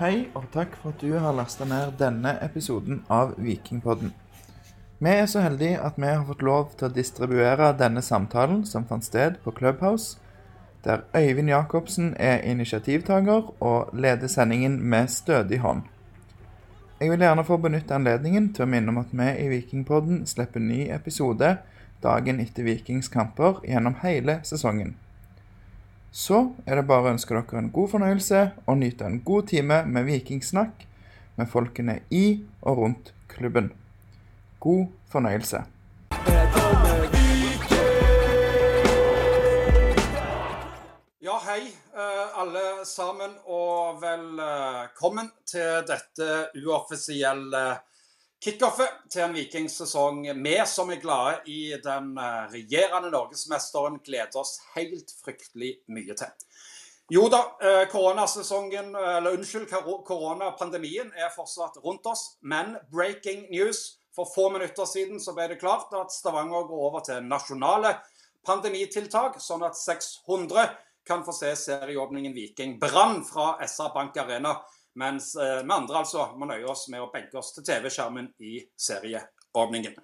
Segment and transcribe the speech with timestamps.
[0.00, 4.14] Hei, og takk for at du har lasta ned denne episoden av Vikingpodden.
[4.96, 8.86] Vi er så heldige at vi har fått lov til å distribuere denne samtalen som
[8.88, 10.16] fant sted på Clubhouse,
[10.86, 15.84] der Øyvind Jacobsen er initiativtaker og leder sendingen med stødig hånd.
[16.96, 20.64] Jeg vil gjerne få benytte anledningen til å minne om at vi i Vikingpodden slipper
[20.64, 21.58] ny episode
[22.00, 24.96] dagen etter Vikings kamper gjennom hele sesongen.
[26.12, 29.76] Så er det bare å ønske dere en god fornøyelse og nyte en god time
[29.86, 30.80] med vikingsnakk
[31.38, 33.68] med folkene i og rundt klubben.
[34.58, 35.62] God fornøyelse.
[41.22, 47.64] Ja, hei eh, alle sammen, og velkommen til dette uoffisielle
[48.40, 50.24] kickoffet til en vikingsesong.
[50.42, 56.32] Vi som er glade i den eh, regjerende norgesmesteren, gleder oss helt fryktelig mye til.
[57.10, 59.66] Jo da, eh, koronasesongen, eller unnskyld,
[60.06, 62.36] koronapandemien er fortsatt rundt oss.
[62.40, 63.96] Men breaking news.
[64.14, 67.94] For få minutter siden så ble det klart at Stavanger går over til nasjonale
[68.46, 70.72] pandemitiltak, sånn at 600
[71.06, 74.56] kan få se serieåpningen Viking Brann fra SR Bank Arena.
[74.98, 78.58] Mens eh, vi andre altså må nøye oss med å benke oss til TV-skjermen i
[78.78, 79.98] serieåpningen.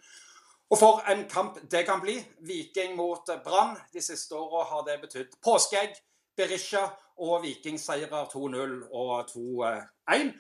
[0.70, 2.16] Og for en kamp det kan bli.
[2.46, 3.76] Viking mot Brann.
[3.92, 5.94] De siste åra har det betydd påskeegg,
[6.36, 6.84] Berisha
[7.22, 10.34] og Vikingseirer 2-0 og 2-1.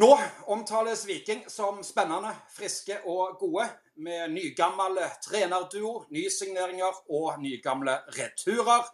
[0.00, 0.10] Nå
[0.46, 3.66] omtales Viking som spennende, friske og gode,
[4.00, 8.86] med nygammel trenerduo, nysigneringer og nygamle returer.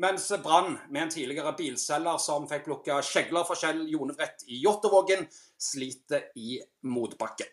[0.00, 5.26] Mens Brann, med en tidligere bilselger som fikk plukka skjegler for Kjell Jonevredt i Jåttåvågen,
[5.60, 6.56] sliter i
[6.88, 7.44] motbakke.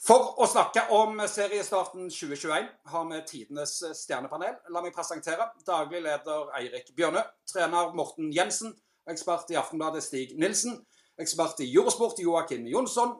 [0.00, 4.56] For å snakke om seriestarten 2021 har vi tidenes stjernepanel.
[4.72, 7.20] La meg presentere daglig leder Eirik Bjørnø,
[7.52, 8.72] trener Morten Jensen,
[9.10, 10.80] ekspert i Aftenbladet Stig Nilsen,
[11.20, 13.16] ekspert i Eurosport Joakim Jonsson,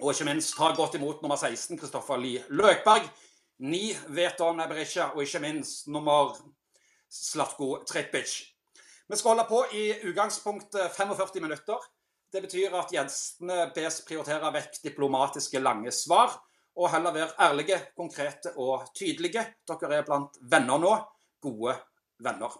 [0.00, 3.08] og ikke minst har gått imot nummer 16 Kristoffer Lie Løkberg.
[3.64, 6.36] Ni vet om Berisha, og ikke minst nummer
[7.12, 8.38] Slatko Tripic.
[9.08, 11.76] Vi skal holde på i utgangspunktet 45 minutter.
[12.32, 16.32] Det betyr at gjestene bes prioritere vekk diplomatiske lange svar,
[16.72, 19.44] og heller være ærlige, konkrete og tydelige.
[19.68, 20.92] Dere er blant venner nå.
[21.42, 21.74] Gode
[22.24, 22.54] venner.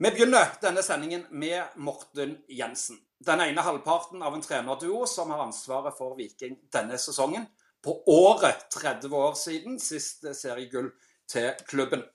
[0.00, 2.96] Vi begynner denne sendingen med Morten Jensen.
[3.20, 7.44] Den ene halvparten av en trenerduo som har ansvaret for Viking denne sesongen.
[7.84, 10.88] På året 30 år siden sist seriegull
[11.28, 12.06] til klubben.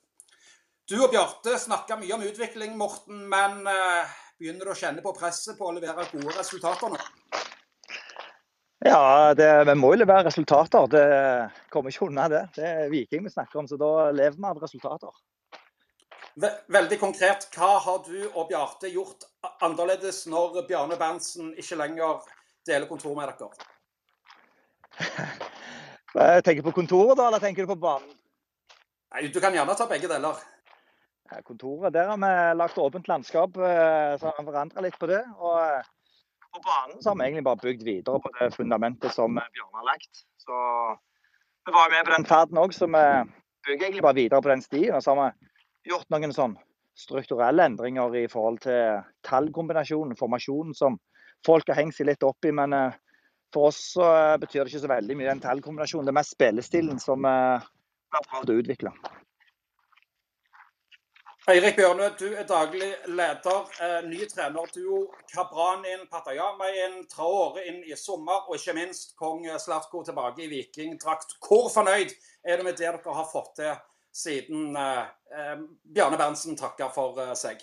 [0.86, 5.10] Du og Bjarte snakker mye om utvikling, Morten, men eh, begynner du å kjenne på
[5.16, 7.00] presset på å levere gode resultater nå?
[8.86, 10.86] Ja, det, vi må jo levere resultater.
[10.92, 11.02] Det
[11.74, 12.44] kommer ikke unna det.
[12.54, 15.10] Det er Viking vi snakker om, så da lever vi av resultater.
[16.70, 19.26] Veldig konkret, hva har du og Bjarte gjort
[19.66, 22.22] annerledes når Bjarne Berntsen ikke lenger
[22.68, 23.50] deler kontor med dere?
[26.16, 28.12] Jeg tenker på kontoret, da, eller tenker du på banen?
[29.16, 30.46] Nei, Du kan gjerne ta begge deler.
[31.30, 35.08] Ja, Kontoret, Der har vi lagt åpent landskap, eh, så har vi forandra litt på
[35.10, 35.22] det.
[35.38, 35.88] Og eh,
[36.54, 39.88] på banen så har vi egentlig bare bygd videre på det fundamentet som Bjørn har
[39.90, 40.22] lagt.
[40.38, 40.60] Så
[41.66, 43.02] vi var med på den ferden òg, så vi
[43.66, 44.94] bygger egentlig bare videre på den stien.
[44.94, 46.56] Og så har vi gjort noen sånn
[46.96, 51.00] strukturelle endringer i forhold til tallkombinasjonen, formasjonen, som
[51.46, 52.54] folk har hengt seg litt opp i.
[52.54, 52.96] Men eh,
[53.54, 56.08] for oss så eh, betyr det ikke så veldig mye den tallkombinasjonen.
[56.08, 57.66] Det er mest spillestilen som eh,
[58.06, 58.94] vi har prøvd å utvikle.
[61.46, 63.68] Eirik Bjørnø, du er daglig leder.
[63.78, 64.96] Eh, ny trenerduo.
[65.30, 70.48] Kabran inn, Patayama inn, Traore inn i sommer, og ikke minst kong Slatko tilbake i
[70.50, 71.36] vikingdrakt.
[71.38, 72.10] Hvor fornøyd
[72.42, 73.78] er du med det dere har fått til
[74.10, 75.06] siden eh,
[75.38, 75.54] eh,
[75.86, 77.62] Bjarne Berntsen takker for eh, seg?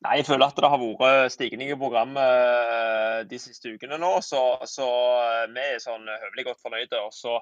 [0.00, 4.14] Nei, Jeg føler at det har vært stigning i programmet eh, de siste ukene nå,
[4.24, 4.86] så, så
[5.20, 7.02] eh, vi er sånn høvelig godt fornøyde.
[7.04, 7.34] Og så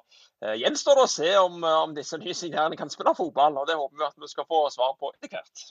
[0.43, 3.71] eh, gjenstår det å se om, eh, om disse nye signerene kan spille fotball, og
[3.71, 5.69] det håper vi at vi skal få svar på etter hvert.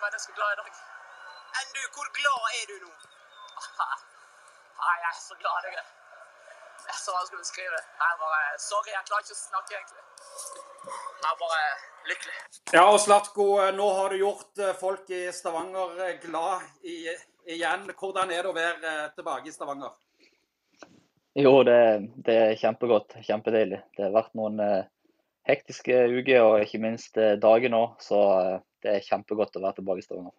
[0.00, 0.72] Mange mennesker glad i dag.
[1.60, 2.92] Enn du, hvor glad er du nå?
[4.80, 5.88] Ah, jeg er så glad jeg er.
[6.88, 7.80] Jeg så hva jeg skulle beskrive.
[8.02, 10.04] Jeg bare Sorry, jeg klarer ikke å snakke, egentlig.
[11.20, 11.58] Jeg er bare
[12.08, 12.36] lykkelig.
[12.72, 16.96] Ja, og Slatko, nå har du gjort eh, folk i Stavanger eh, glad i,
[17.56, 17.84] igjen.
[17.92, 19.92] Hvordan er det å være eh, tilbake i Stavanger?
[21.44, 21.78] Jo, det,
[22.24, 23.18] det er kjempegodt.
[23.28, 23.82] Kjempedeilig.
[23.98, 24.88] Det har vært noen eh,
[25.50, 29.80] hektiske uker og ikke minst eh, dager nå, så eh, det er kjempegodt å være
[29.80, 30.36] tilbake i Stavanger.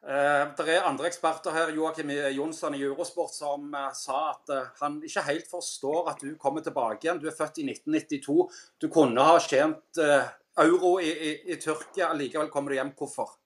[0.00, 4.70] Eh, det er andre eksperter her, Joakim Jonsson i Eurosport, som eh, sa at eh,
[4.80, 7.20] han ikke helt forstår at du kommer tilbake igjen.
[7.20, 8.38] Du er født i 1992.
[8.80, 10.30] Du kunne ha tjent eh,
[10.64, 12.94] euro i, i, i Tyrkia, likevel kommer du hjem.
[12.96, 13.36] Hvorfor?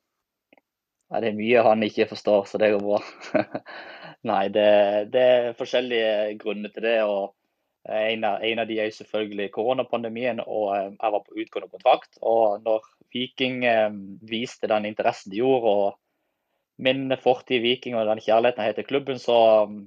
[1.10, 3.02] Nei, det er mye han ikke forstår, så det går bra.
[4.30, 4.68] Nei, det,
[5.12, 7.00] det er forskjellige grunner til det.
[7.02, 7.34] og
[7.84, 12.16] en av, en av de er selvfølgelig koronapandemien, og eh, jeg var på utgående kontrakt.
[12.22, 13.90] Og når Viking eh,
[14.24, 18.78] viste den interessen de gjorde, og min fortid i Viking og den kjærligheten jeg har
[18.78, 19.36] til klubben, så
[19.68, 19.84] um,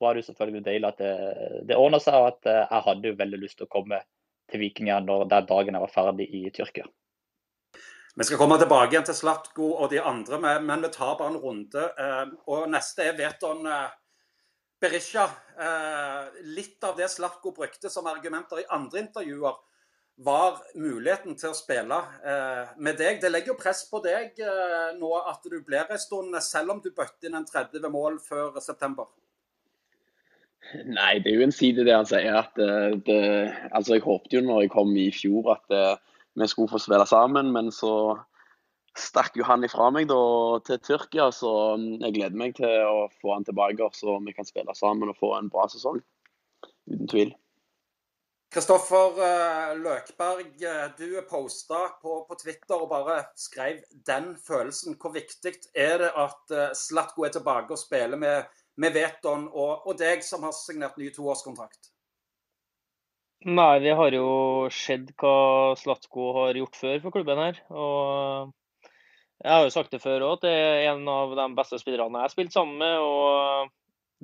[0.00, 1.14] var det jo selvfølgelig deilig at det,
[1.68, 2.16] det ordna seg.
[2.16, 4.00] Og at eh, jeg hadde jo veldig lyst til å komme
[4.52, 6.86] til Viking igjen når den dagen jeg var ferdig i Tyrkia.
[8.14, 11.40] Vi skal komme tilbake igjen til Slatko og de andre, men vi tar bare en
[11.42, 11.84] runde.
[11.98, 13.90] Eh, Og neste er Veton eh,
[14.84, 15.24] Berisha.
[15.58, 19.56] Eh, Litt av det Slatko brukte som argumenter i andre intervjuer,
[20.24, 23.18] var muligheten til å spille eh, med deg.
[23.22, 26.82] Det legger jo press på deg eh, nå at du blir en stund, selv om
[26.84, 29.08] du bøtte inn en 30 mål før september.
[30.86, 32.38] Nei, det er jo en side det han sier.
[32.38, 33.18] at det,
[33.74, 35.74] altså Jeg håpte jo når jeg kom i fjor at
[36.34, 38.14] vi skulle få spille sammen, men så
[38.98, 40.18] stakk jo han ifra meg da
[40.66, 41.30] til Tyrkia.
[41.34, 45.12] Så mm, jeg gleder meg til å få han tilbake, så vi kan spille sammen
[45.12, 46.02] og få en bra sesong.
[46.90, 47.34] Uten tvil.
[48.54, 54.94] Kristoffer eh, Løkberg, eh, du posta på, på Twitter og bare skrev den følelsen.
[55.00, 58.46] Hvor viktig er det at eh, Slatko er tilbake og spiller med,
[58.78, 61.90] med Veton og, og deg, som har signert ny toårskontrakt?
[63.44, 64.28] Nei, vi har jo
[64.72, 67.58] sett hva Slatko har gjort før for klubben her.
[67.74, 68.54] Og
[69.42, 72.20] jeg har jo sagt det før òg, at det er en av de beste spillerne
[72.20, 73.02] jeg har spilt sammen med.
[73.02, 73.72] Og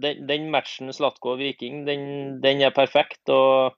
[0.00, 2.02] den, den matchen Slatko og Viking, den,
[2.44, 3.22] den er perfekt.
[3.28, 3.76] og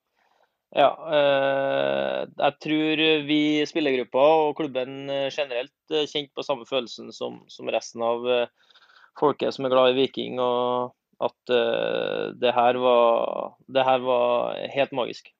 [0.72, 7.12] ja, eh, jeg tror vi i spillergruppa og klubben generelt er kjent på samme følelsen
[7.12, 8.78] som, som resten av eh,
[9.20, 10.40] folket som er glad i Viking.
[10.40, 15.32] Og at eh, det, her var, det her var helt magisk.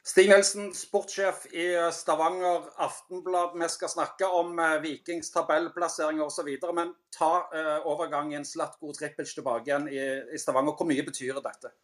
[0.00, 3.52] Stig Nelsen, sportssjef i Stavanger Aftenblad.
[3.60, 6.48] Vi skal snakke om eh, Vikings tabellplasseringer osv.
[6.76, 10.72] Men ta eh, overgangen Slatko Trippels tilbake igjen i, Stavanger.
[10.78, 11.74] Hvor mye betyr dette?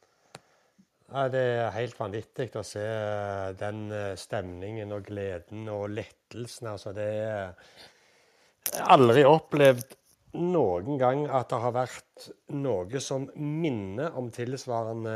[1.06, 6.72] Det er helt vanvittig å se eh, den eh, stemningen og gleden og lettelsen.
[6.72, 9.92] Altså, det er aldri opplevd
[10.40, 15.14] noen gang at det har vært noe som minner om tilsvarende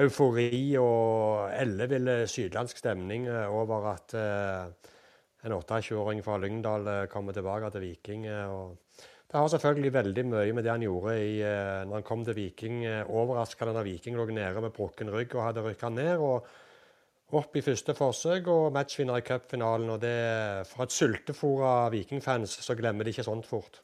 [0.00, 8.24] eufori og ellevill sydlandsk stemning over at en 28-åring fra Lyngdal kommer tilbake til Viking.
[8.24, 12.86] det har selvfølgelig veldig mye med det han gjorde i, når han kom til Viking.
[13.04, 16.16] Overraskende da Viking lå nede med brukken rygg og hadde rykka ned.
[16.16, 16.46] og
[17.32, 19.88] Opp i første forsøk og matchvinner i cupfinalen.
[19.90, 23.80] og det, For et sultefòra Vikingfans så glemmer de ikke sånt fort.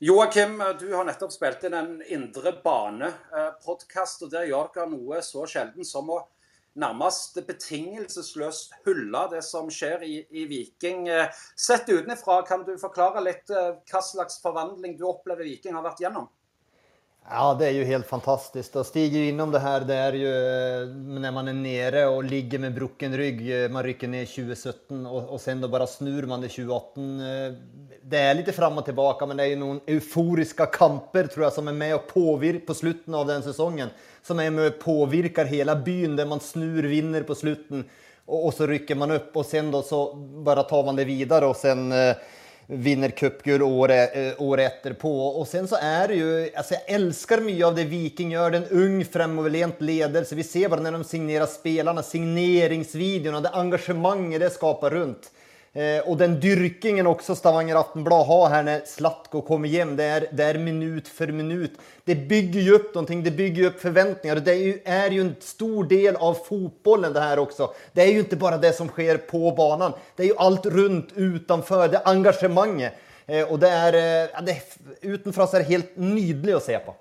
[0.00, 4.20] Joakim, du har nettopp spilt inn en Indre bane-podkast.
[4.22, 6.20] og Der gjør dere noe så sjelden som å
[6.78, 11.08] nærmest betingelsesløst hylle det som skjer i, i Viking.
[11.58, 16.04] Sett utenfra, kan du forklare litt eh, hva slags forvandling du opplever Viking har vært
[16.06, 16.30] gjennom?
[17.30, 18.76] Ja, det är ju helt fantastiskt.
[18.76, 20.28] Och stiger inom det här, det är ju
[20.94, 23.64] når när man är nere och ligger med brukken rygg.
[23.64, 27.20] eh, Man rycker ner 2017 och, och sen då bara snur man det 2018.
[27.20, 27.52] eh,
[28.02, 31.52] Det är lite fram och tillbaka, men det är ju någon euforiska kamper tror jag
[31.52, 33.88] som är med och påvirkar på slutet av den säsongen.
[34.22, 37.86] Som är med och påvirkar hela byn där man snur, vinner på slutet.
[38.26, 41.46] Och, och så rycker man upp och sen då så bara tar man det vidare
[41.46, 42.16] och sen eh,
[42.70, 45.26] vinner cupgull året, eh, året efterpå.
[45.26, 48.64] Och sen så är det ju, alltså jag älskar mycket av det Viking gjør, den
[48.64, 50.34] ung framåtlent ledelse.
[50.34, 55.30] Vi ser bare når de signerer spelarna, signeringsvideorna, det engagemanget det skapar runt.
[55.72, 60.26] Eh, och den dyrkingen också Stavanger Aftenblad har här när Slatko kommer hem, det är,
[60.32, 61.72] det är minut för minut.
[62.04, 65.36] Det bygger ju upp någonting, det bygger jo upp förväntningar och det är ju en
[65.40, 67.74] stor del av fotbollen det här också.
[67.92, 71.08] Det är ju inte bara det som sker på banan, det är ju allt runt
[71.14, 72.92] utanför, det engagemanget.
[73.26, 74.56] Eh, och det är, eh,
[75.00, 76.94] utenfra är det helt nydelig å se på.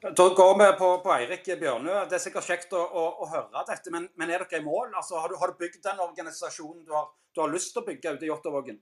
[0.00, 1.92] Da går vi på, på Eirik Bjørnø.
[2.08, 4.94] Det er sikkert kjekt å, å, å høre dette, men, men er dere i mål?
[4.96, 7.88] Altså, har, du, har du bygd den organisasjonen du har, du har lyst til å
[7.90, 8.78] bygge ute i Jåttåvågen?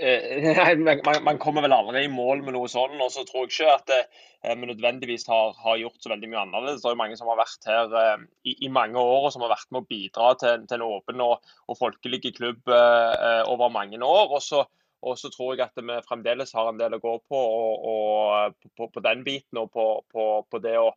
[0.00, 2.94] Eh, man, man, kommer vel aldri i mål med noe sånn.
[3.02, 6.44] Og så tror jeg ikke at eh, vi nødvendigvis har, har, gjort så veldig mye
[6.44, 6.78] annerledes.
[6.84, 9.42] Det er jo mange som har vært her eh, i, i, mange år og som
[9.44, 13.74] har vært med å bidra til, til en åpen og, og folkelig klubb eh, over
[13.74, 14.38] mange år.
[14.38, 14.62] Og så,
[15.00, 18.68] og så, tror jeg at vi fremdeles har en del å gå på, og, og,
[18.76, 20.90] på, på den biten og på, på det å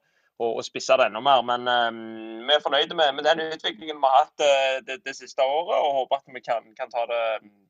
[0.44, 1.44] og spisse det enda mer.
[1.46, 2.00] Men um,
[2.48, 5.78] vi er fornøyde med, med, den utviklingen vi har hatt uh, det, det, siste året,
[5.78, 7.24] og håper at vi kan, kan ta, det,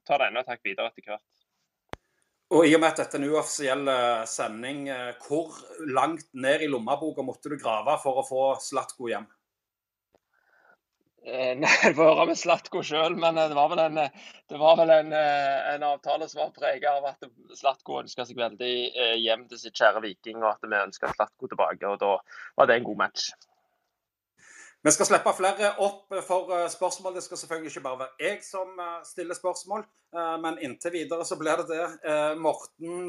[0.07, 1.25] ta det enda et hakk videre etter hvert.
[2.53, 5.55] Og I og med at dette er en uoffisiell eh, sending, eh, hvor
[5.89, 9.25] langt ned i lommeboka måtte du grave for å få Slatko hjem?
[11.24, 11.53] Eh,
[12.00, 14.01] høre med Slatko sjøl, men det var vel en,
[14.60, 18.74] var vel en, en avtale som var preget av at Slatko ønska seg veldig
[19.22, 21.88] hjem til sitt kjære Viking, og at vi ønska Slatko tilbake.
[21.88, 22.18] og Da
[22.60, 23.32] var det en god match.
[24.84, 27.13] Vi skal slippe flere opp for eh, spørsmål.
[27.15, 31.24] Det skal selvfølgelig ikke bare være jeg som eh, stiller spørsmål, eh, men inntil videre
[31.24, 31.86] så blir det det.
[32.36, 33.08] Morten,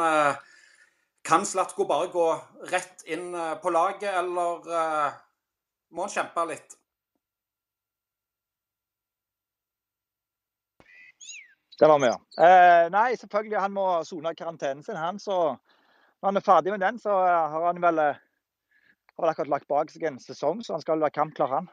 [1.24, 2.28] kan Slatko bare gå
[2.70, 5.16] rett inn på laget, eller
[5.90, 6.76] må han kjempe litt?
[11.78, 12.18] Det var vi, ja.
[12.46, 13.58] Eh, nei, selvfølgelig.
[13.60, 15.18] Han må sone karantenen sin, han.
[15.18, 18.02] Så når han er ferdig med den, så har han vel
[19.14, 21.68] har vel akkurat lagt bak seg en sesong, så han skal være kampklar, han.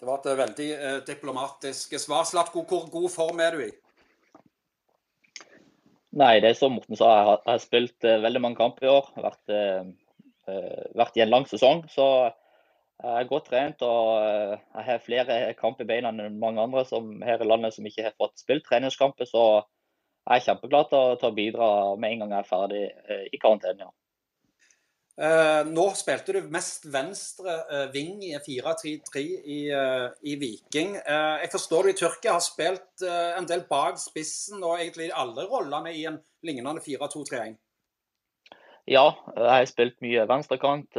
[0.00, 2.24] Det var et veldig eh, diplomatisk svar.
[2.28, 3.70] Slatko, hvor god form er du i?
[6.16, 8.88] Nei, det er som Morten sa, jeg har, jeg har spilt eh, veldig mange kamper
[8.88, 9.10] i år.
[9.20, 9.90] Vært, eh,
[10.48, 11.84] eh vært i en lang sesong.
[11.92, 12.06] Så
[13.00, 16.84] jeg er godt trent og eh, jeg har flere kamper i beina enn mange andre
[17.24, 19.28] her i landet som ikke har fått spilt treningskamper.
[19.28, 23.24] Så jeg er kjempeglad til, til å bidra med en gang jeg er ferdig eh,
[23.32, 23.88] i karantene.
[23.88, 23.94] Ja.
[25.20, 30.94] Eh, nå spilte du mest venstre eh, ving i 4-3-3 i, eh, i, Viking.
[30.96, 35.92] jeg forstår du i Tyrkia har spilt en del bak spissen og egentlig alle rollene
[35.92, 36.16] i en
[36.46, 37.58] lignende 4-2-3-1?
[38.90, 40.96] Ja, jeg har spilt mye venstrekant,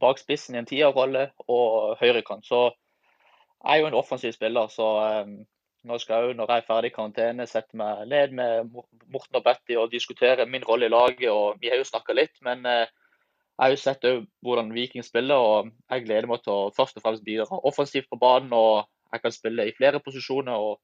[0.00, 2.46] bak spissen i en tierrolle og høyrekant.
[2.48, 4.86] Så jeg er jo en offensiv spiller, så
[5.84, 8.72] nå skal jeg, når jeg er ferdig i karantene, sette meg ned med
[9.12, 11.28] Morten og Betty og diskutere min rolle i laget.
[11.28, 12.88] og Vi har jo snakka litt, men jeg
[13.60, 14.08] har jo sett
[14.40, 18.20] hvordan Viking spiller, og jeg gleder meg til å først og fremst bidra offensivt på
[18.24, 18.56] banen.
[18.56, 20.56] og Jeg kan spille i flere posisjoner.
[20.56, 20.80] og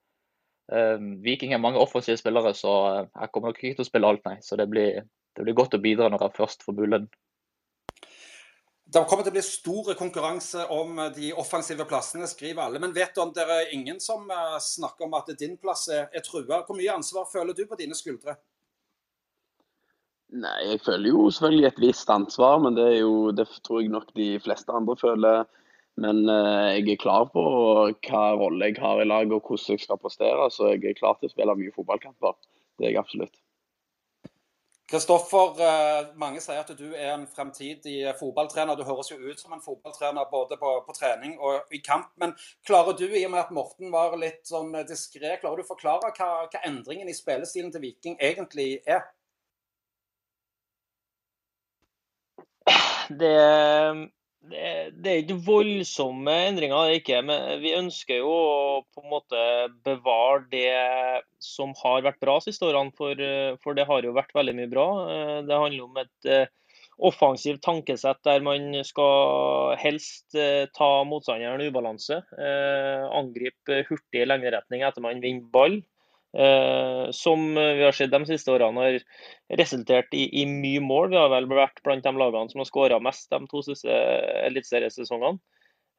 [1.25, 4.25] Viking er mange offensive spillere, så eh, jeg kommer nok ikke til å spille alt,
[4.29, 4.37] nei.
[4.45, 5.01] Så det blir,
[5.37, 7.09] det blir godt å bidra når jeg først får bullen.
[8.89, 12.81] Det kommer til å bli stor konkurranse om de offensive plassene, skriver alle.
[12.81, 16.07] Men vet du om det er ingen som eh, snakker om at din plass er,
[16.09, 16.63] er trua?
[16.65, 18.39] Hvor mye ansvar føler du på dine skuldre?
[20.41, 23.93] Nei, jeg føler jo selvfølgelig et visst ansvar, men det, er jo, det tror jeg
[23.93, 25.45] nok de fleste andre føler.
[26.01, 27.45] Men eh, jeg er klar på
[27.91, 30.49] hva rolle jeg har i laget og hvordan jeg skal prestere.
[30.55, 32.37] Så jeg er klar til å spille mye fotballkamper.
[32.79, 33.37] Det er jeg absolutt.
[34.89, 38.77] Kristoffer, eh, mange sier at du er en fremtidig fotballtrener.
[38.79, 42.09] Du høres jo ut som en fotballtrener både på, på trening og i kamp.
[42.17, 42.33] Men
[42.65, 46.09] klarer du, i og med at Morten var litt sånn diskré, klarer du å forklare
[46.17, 49.05] hva, hva endringen i spillestilen til Viking egentlig er?
[53.21, 53.37] Det,
[54.51, 57.23] det, det, er ikke voldsomme endringer, er ikke.
[57.27, 58.53] Men vi ønsker jo å
[58.95, 59.43] på en måte
[59.87, 62.95] bevare det som har vært bra siste årene.
[62.99, 63.25] For,
[63.65, 64.89] for det har jo vært veldig mye bra.
[65.49, 66.47] Det handler om et eh,
[66.99, 72.23] offensivt tankesett der man skal helst eh, ta motstanderen i ubalanse.
[72.35, 75.79] Eh, angripe hurtig i lengderetning etter man vinner ball.
[76.37, 78.99] Eh, som vi har sett de siste årene har
[79.57, 81.13] resultert i, i, mye mål.
[81.13, 84.01] Vi har vel vært blant de lagene som har skåra mest de to siste
[84.49, 85.41] eliteseriesesongene.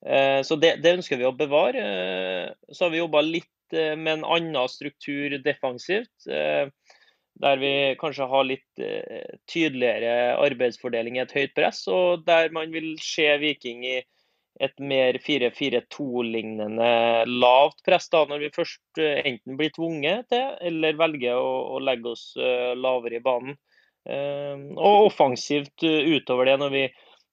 [0.05, 1.81] Eh, så det, det, ønsker vi å bevare.
[1.81, 6.13] Eh, så har vi jobba litt eh, med en annen struktur defensivt.
[6.29, 6.69] Eh,
[7.39, 12.73] der vi kanskje har litt eh, tydeligere arbeidsfordeling i et høyt press, og der man
[12.75, 13.99] vil se Viking i
[14.59, 16.91] et mer 4-4-2-lignende
[17.31, 21.83] lavt press da, når vi først eh, enten blir tvunget til eller velger å, å
[21.83, 23.55] legge oss uh, lavere i banen.
[24.09, 26.81] Uh, og offensivt utover det, når vi,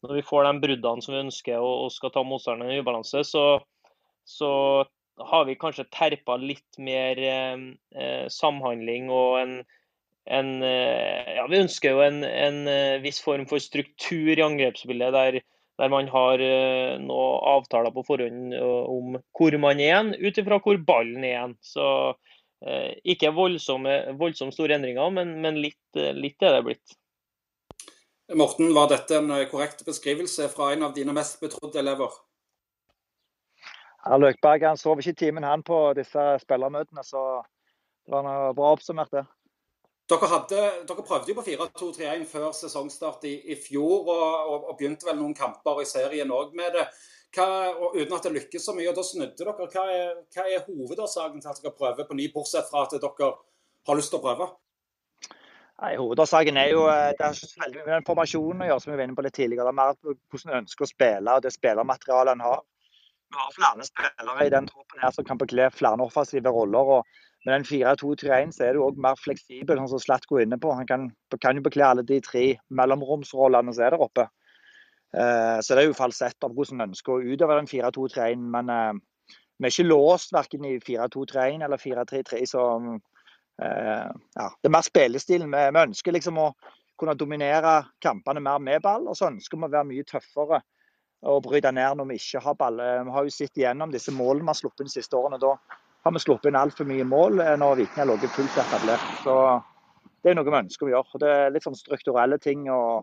[0.06, 3.25] når vi, får de bruddene som vi ønsker og, og skal ta motstanderen i ubalanse,
[3.26, 3.47] så,
[4.23, 4.52] så,
[5.16, 7.16] har vi kanskje terpa litt mer
[8.28, 9.54] samhandling og en,
[10.28, 12.59] en ja, Vi ønsker jo en, en
[13.00, 15.40] viss form for struktur i angrepsbildet, der
[15.76, 20.59] der man har eh, noen avtaler på forhånd eh, om hvor man er ut ifra
[20.64, 21.52] hvor ballen er.
[21.61, 21.87] Så
[22.64, 25.83] eh, ikke voldsomme, voldsomt store endringer, men, men litt,
[26.16, 26.97] litt, er det blitt.
[28.35, 32.16] Morten, var dette en korrekt beskrivelse fra en av dine mest betrodde elever?
[34.06, 37.42] Ja, Løkberg han sover ikke i timen han på disse spillermøtene, så
[38.06, 39.25] Det var bra oppsummert, det.
[40.06, 44.75] Dere, hadde, dere prøvde jo på 4-2-3-1 før sesongstart i, i fjor, og, og, og,
[44.78, 46.84] begynte vel noen kamper i serien òg med det.
[47.34, 49.66] Hva, og uten at det lykkes så mye, og da snudde dere.
[49.72, 53.32] Hva er, hva er hovedårsaken til at dere prøver på ny, bortsett fra at dere
[53.90, 54.48] har lyst til å prøve?
[55.76, 58.82] Nei, Hovedårsaken er jo eh, det har ikke veldig mye med den formasjonen å gjøre,
[58.82, 59.66] som vi var inne på litt tidligere.
[59.66, 62.62] Det er mer hvordan en ønsker å spille og det spillermaterialet en har.
[63.26, 66.94] Vi har flere spillere i den troppen her som kan bekle flere offensive roller.
[66.96, 70.59] og med den 4-2-3-1 så er du òg mer fleksibel, sånn som Slatko er inne
[70.59, 70.73] på.
[70.75, 71.05] Han kan,
[71.38, 74.26] kan jo bekle alle de tre mellomromsrollene som er der oppe.
[75.15, 78.43] Eh, så det er jo falsett av hvordan en ønsker å utøve den 4-2-3-1.
[78.57, 78.99] Men eh,
[79.61, 82.43] vi er ikke låst verken i 4-2-3-1 eller 4-3-3.
[82.50, 82.67] Så
[83.62, 85.55] eh, ja, det er mer spillestilen.
[85.55, 86.50] Vi, vi ønsker liksom å
[86.99, 90.65] kunne dominere kampene mer med ball, og så ønsker vi å være mye tøffere
[91.26, 92.81] og bryte ned når vi ikke har ball.
[92.81, 95.38] Vi har jo sett igjennom disse målene vi har sluppet de siste årene.
[95.38, 95.55] Da
[96.06, 99.06] har vi sluppet inn altfor mye mål eh, når Viking har ligget fullt etablert.
[99.25, 99.34] Så
[100.22, 101.20] det er noe vi ønsker å gjøre.
[101.22, 103.02] Det er litt sånn strukturelle ting og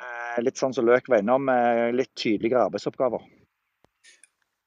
[0.00, 3.22] eh, litt sånn som Løk var innom, eh, litt tydeligere arbeidsoppgaver.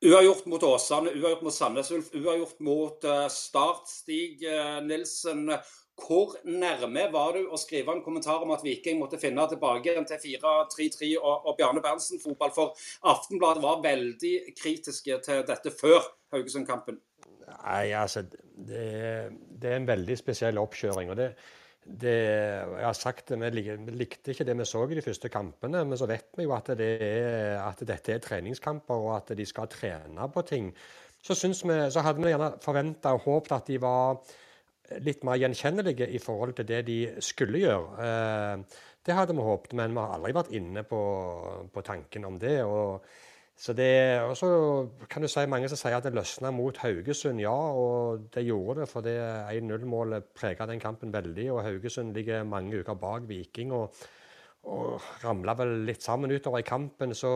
[0.08, 3.90] Uavgjort mot Åsane, uavgjort mot Sandnes Ulf, uavgjort mot Start.
[3.90, 4.46] Stig
[4.86, 5.50] Nilsen,
[5.98, 10.38] hvor nærme var du å skrive en kommentar om at Viking måtte finne tilbake til
[10.38, 12.54] 4-3-3 og, Bjarne Berntsen-fotball?
[12.54, 16.06] For Aftenbladet var veldig kritiske til dette før
[16.36, 17.02] Haugesund-kampen.
[17.48, 18.84] Nei, altså det,
[19.50, 21.12] det, er en veldig spesiell oppkjøring.
[21.14, 21.30] og det,
[21.88, 25.86] det, jeg har sagt det, Vi likte ikke det vi så i de første kampene,
[25.86, 29.46] men så vet vi jo at, det er, at dette er treningskamper og at de
[29.46, 30.74] skal trene på ting.
[31.24, 34.20] Så, vi, så hadde vi gjerne forventa og håpet at de var
[35.04, 38.04] litt mer gjenkjennelige i forhold til det de skulle gjøre.
[38.04, 41.02] Eh, det hadde vi håpet, men vi har aldri vært inne på,
[41.74, 42.60] på tanken om det.
[42.64, 43.08] og
[43.58, 44.48] så det, og så
[45.10, 47.42] kan du si mange som sier at det løsna mot Haugesund.
[47.42, 51.48] Ja, og det gjorde det, for det 1-0-målet prega den kampen veldig.
[51.56, 53.96] Og Haugesund ligger mange uker bak Viking og,
[54.70, 57.16] og ramla vel litt sammen utover i kampen.
[57.18, 57.32] Så,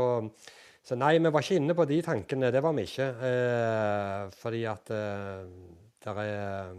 [0.85, 2.51] så, nei, vi var ikke inne på de tankene.
[2.53, 3.07] Det var vi ikke.
[3.31, 5.47] Eh, fordi at eh,
[6.05, 6.75] det er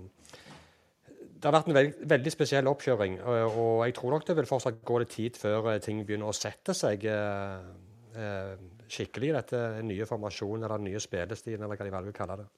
[1.43, 4.47] det har vært en veldig, veldig spesiell oppkjøring, og, og, jeg tror nok det vil
[4.47, 7.03] fortsatt gå litt tid før ting begynner å sette seg.
[7.11, 7.73] Eh,
[8.15, 12.43] eh skikkelig i dette nye formasjonen eller den nye spillestilen, eller hva de vil kalle
[12.43, 12.51] det.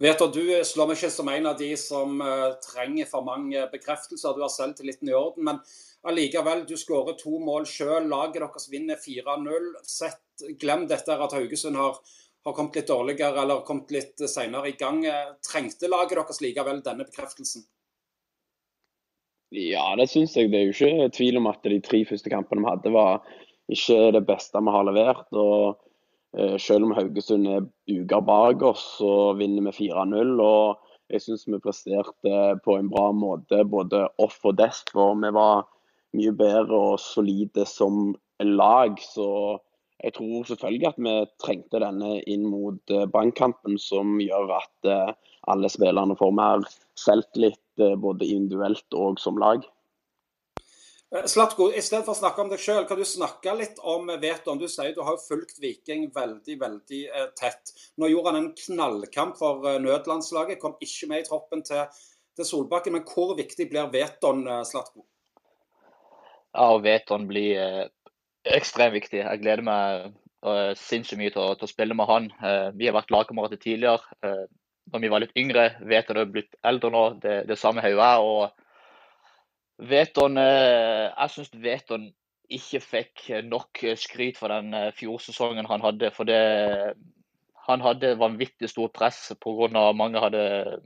[0.00, 3.66] Vet Du du slår meg ikke som en av de som uh, trenger for mange
[3.68, 4.32] bekreftelser.
[4.32, 5.58] Du har selvtilliten i orden, men
[6.08, 8.08] allikevel, du skårer to mål sjøl.
[8.08, 9.68] Laget deres vinner 4-0.
[10.62, 12.00] Glem dette at Haugesund har,
[12.46, 15.04] har, kommet litt dårligere eller kommet litt senere i gang.
[15.44, 17.68] Trengte laget deres likevel denne bekreftelsen?
[19.52, 20.48] Ja, det syns jeg.
[20.48, 23.20] Det er jo ikke tvil om at de tre første kampene vi hadde, var
[23.74, 25.26] ikke er det beste vi har levert.
[25.32, 25.80] og
[26.36, 30.36] eh, Selv om Haugesund er uker bak oss, så vinner vi 4-0.
[30.44, 30.78] og
[31.10, 34.92] Jeg syns vi presterte på en bra måte både off og dest.
[34.94, 35.66] For vi var
[36.16, 38.98] mye bedre og solide som lag.
[39.02, 39.58] Så
[40.00, 45.12] jeg tror selvfølgelig at vi trengte denne inn mot eh, bankkampen, som gjør at eh,
[45.50, 46.64] alle spillerne får mer
[47.00, 49.62] selvtillit både individuelt og som lag.
[51.16, 54.06] Eh, Slatko, i stedet for å snakke om deg sjøl, kan du snakke litt om
[54.22, 54.60] Veton?
[54.60, 57.72] Du sier du har fulgt Viking veldig veldig eh, tett.
[57.98, 61.82] Nå gjorde han en knallkamp for eh, nødlandslaget, kom ikke med i troppen til,
[62.38, 62.94] til Solbakken.
[62.94, 65.02] Men hvor viktig blir Veton, eh, Slatko?
[66.54, 67.84] Ja, og Veton blir eh,
[68.54, 69.24] ekstremt viktig.
[69.24, 70.06] Jeg gleder meg
[70.46, 72.32] eh, sinnssykt mye til å, til å, spille med han.
[72.78, 74.14] vi har vært lagkamerater tidligere.
[74.22, 74.46] Eh,
[74.90, 75.72] når vi var litt yngre.
[75.90, 78.30] Veton er blitt eldre nå, det, det samme har jo jeg.
[78.30, 78.59] og
[79.80, 82.10] Veton, eh, jeg syns Veton
[82.50, 86.10] ikke fikk nok skryt for den eh, fjorsesongen han hadde.
[86.12, 86.40] For det,
[87.68, 89.92] han hadde vanvittig stort press pga.
[89.92, 90.80] mange hadde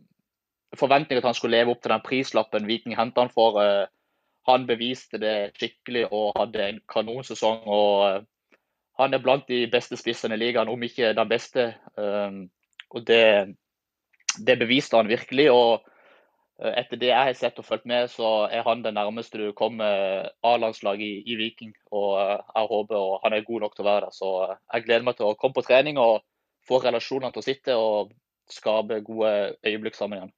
[0.79, 3.59] forventninger til han skulle leve opp til den prislappen Viking henta han for.
[3.63, 3.87] Eh,
[4.47, 7.65] han beviste det skikkelig og hadde en kanonsesong.
[7.67, 8.27] og
[8.99, 11.75] Han er blant de beste spissene i ligaen, om ikke den beste.
[12.91, 13.57] Og det,
[14.37, 15.51] det beviste han virkelig.
[15.51, 15.94] og Eh,
[16.63, 20.29] etter det jeg har sett og fulgt med, så er han det nærmeste du kommer
[20.47, 21.73] A-landslaget i, i, Viking.
[21.91, 24.15] Og eh, jeg håper og han er god nok til å være der.
[24.15, 26.23] Så eh, jeg gleder meg til å komme på trening og
[26.65, 28.15] få relasjonene til å sitte og
[28.51, 29.35] skape gode
[29.67, 30.35] øyeblikk sammen igjen.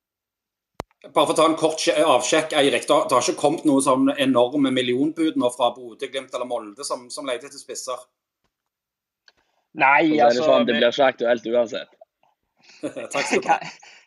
[1.06, 2.86] Bare for å ta en kort avsjekk, Eirik.
[2.88, 7.04] Det har ikke kommet noen sånn enorme millionbud nå fra Bodø, Glimt eller Molde som,
[7.12, 8.00] som leter etter spisser?
[9.76, 11.92] Nei, altså Det, sånn, det blir ikke aktuelt uansett.
[13.12, 13.60] Takk skal du ha.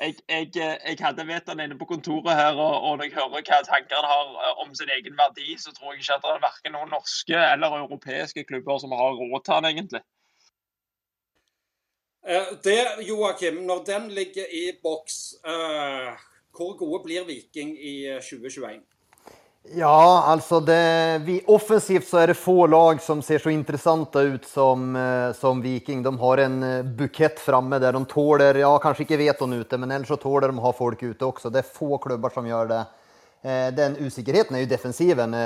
[0.00, 3.58] Jeg, jeg, jeg, hadde Veton inne på kontoret her, og, og, når jeg hører hva
[3.66, 6.46] tanker han har eh, om sin egen verdi, så tror jeg ikke at det er
[6.46, 10.02] verken noen norske eller europeiske klubber som har råd til han, egentlig.
[12.28, 16.10] Eh, Det, Joakim, når den ligger i boks, eh,
[16.56, 18.80] hvor gode blir Viking i eh, 2021?
[19.62, 24.46] Ja, altså det, vi, offensivt så er det få lag som ser så intressanta ut
[24.48, 26.00] som, eh, som Viking.
[26.02, 29.92] De har en eh, bukett framme der de tåler, ja Kanskje ikke veton ute, men
[29.92, 31.52] ellers så tåler de å ha folk ute også.
[31.52, 32.80] Det er få klubbar som gjør det.
[33.44, 35.36] Eh, Den usikkerheten er jo defensiven.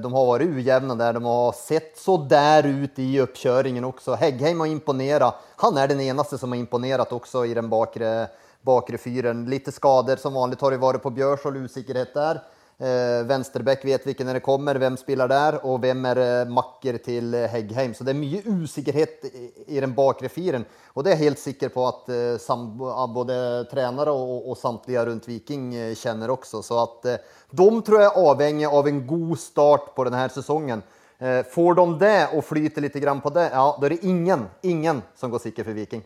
[0.00, 1.12] De har vært ujevne der.
[1.12, 4.16] de har sett så der ut i oppkjøringen også.
[4.24, 5.44] Häggheim har imponert.
[5.60, 8.30] Han er den eneste som har imponert også i den bakre,
[8.64, 9.44] bakre fyren.
[9.46, 10.58] Lite skador som vanlig.
[10.60, 12.42] har det varit på Björsål, usikkerhet där.
[12.74, 17.34] Eh, vet vet ikke når det kommer, hvem spiller der, og hvem er makker til
[17.38, 17.54] eh,
[17.94, 19.28] Så det er mye usikkerhet
[19.68, 20.66] i, den bakre firen.
[20.94, 23.36] Og det er jeg helt sikker på eh, ja, både
[23.70, 26.62] trenere og samtlige rundt Viking kjenner også.
[26.62, 30.82] Så eh, de tror jeg er avhengig av en god start på denne sesongen.
[31.18, 35.02] Eh, får de det og flyter litt på det, ja da er det ingen, ingen
[35.14, 36.02] som går sikker for Viking.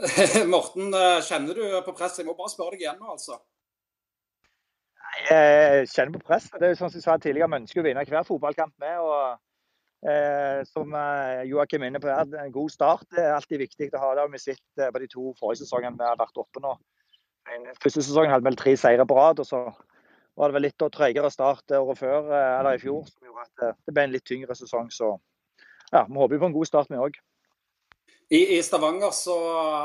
[0.48, 2.18] Morten, eh, kjenner du på press?
[2.18, 3.36] Jeg må bare spørre deg igjen nå, altså.
[5.28, 6.48] Jeg kjenner på press.
[6.54, 8.96] Det er jo sånn som jeg sa tidligere, Vi ønsker å vinne hver fotballkamp med.
[9.02, 13.90] og eh, Som eh, Joakim inne på, her, en god start det er alltid viktig
[13.94, 14.14] å ha.
[14.16, 16.76] Det vi sett eh, på de to forrige sesongene vi har vært oppe nå.
[17.82, 19.40] Første sesongen hadde vi tre seire på rad.
[19.42, 19.64] og så
[20.40, 23.66] var det vel litt tregere start året før, eh, eller i fjor, som gjorde at
[23.66, 24.88] eh, det ble en litt tyngre sesong.
[24.94, 25.12] Så
[25.90, 27.18] ja, vi håper på en god start, vi òg.
[28.30, 29.36] I, I Stavanger så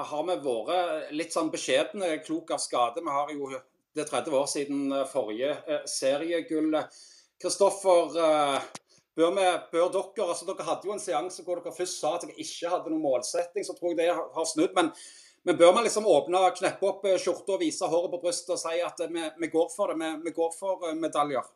[0.06, 3.02] har vi vært litt sånn beskjedne, klok av skade.
[3.02, 3.50] Vi har jo
[3.96, 6.76] det er 30 år siden eh, forrige eh, seriegull.
[7.42, 8.66] Kristoffer, eh,
[9.16, 9.38] bør,
[9.72, 12.72] bør dere altså Dere hadde jo en seanse hvor dere først sa at dere ikke
[12.74, 14.76] hadde noen målsetting, så tror jeg det har snudd.
[14.76, 14.92] Men,
[15.48, 18.82] men bør man liksom åpne, kneppe opp skjorta og vise håret på brystet og si
[18.84, 21.54] at vi, vi går for det, vi, vi går for medaljer?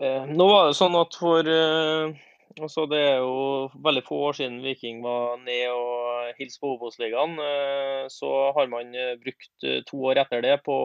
[0.00, 2.16] Eh, Nå var det sånn at for eh,
[2.56, 7.38] altså Det er jo veldig få år siden Viking var ned og hilste på Obos-ligaen.
[7.38, 10.76] Eh, Så har man eh, brukt eh, to år etter det på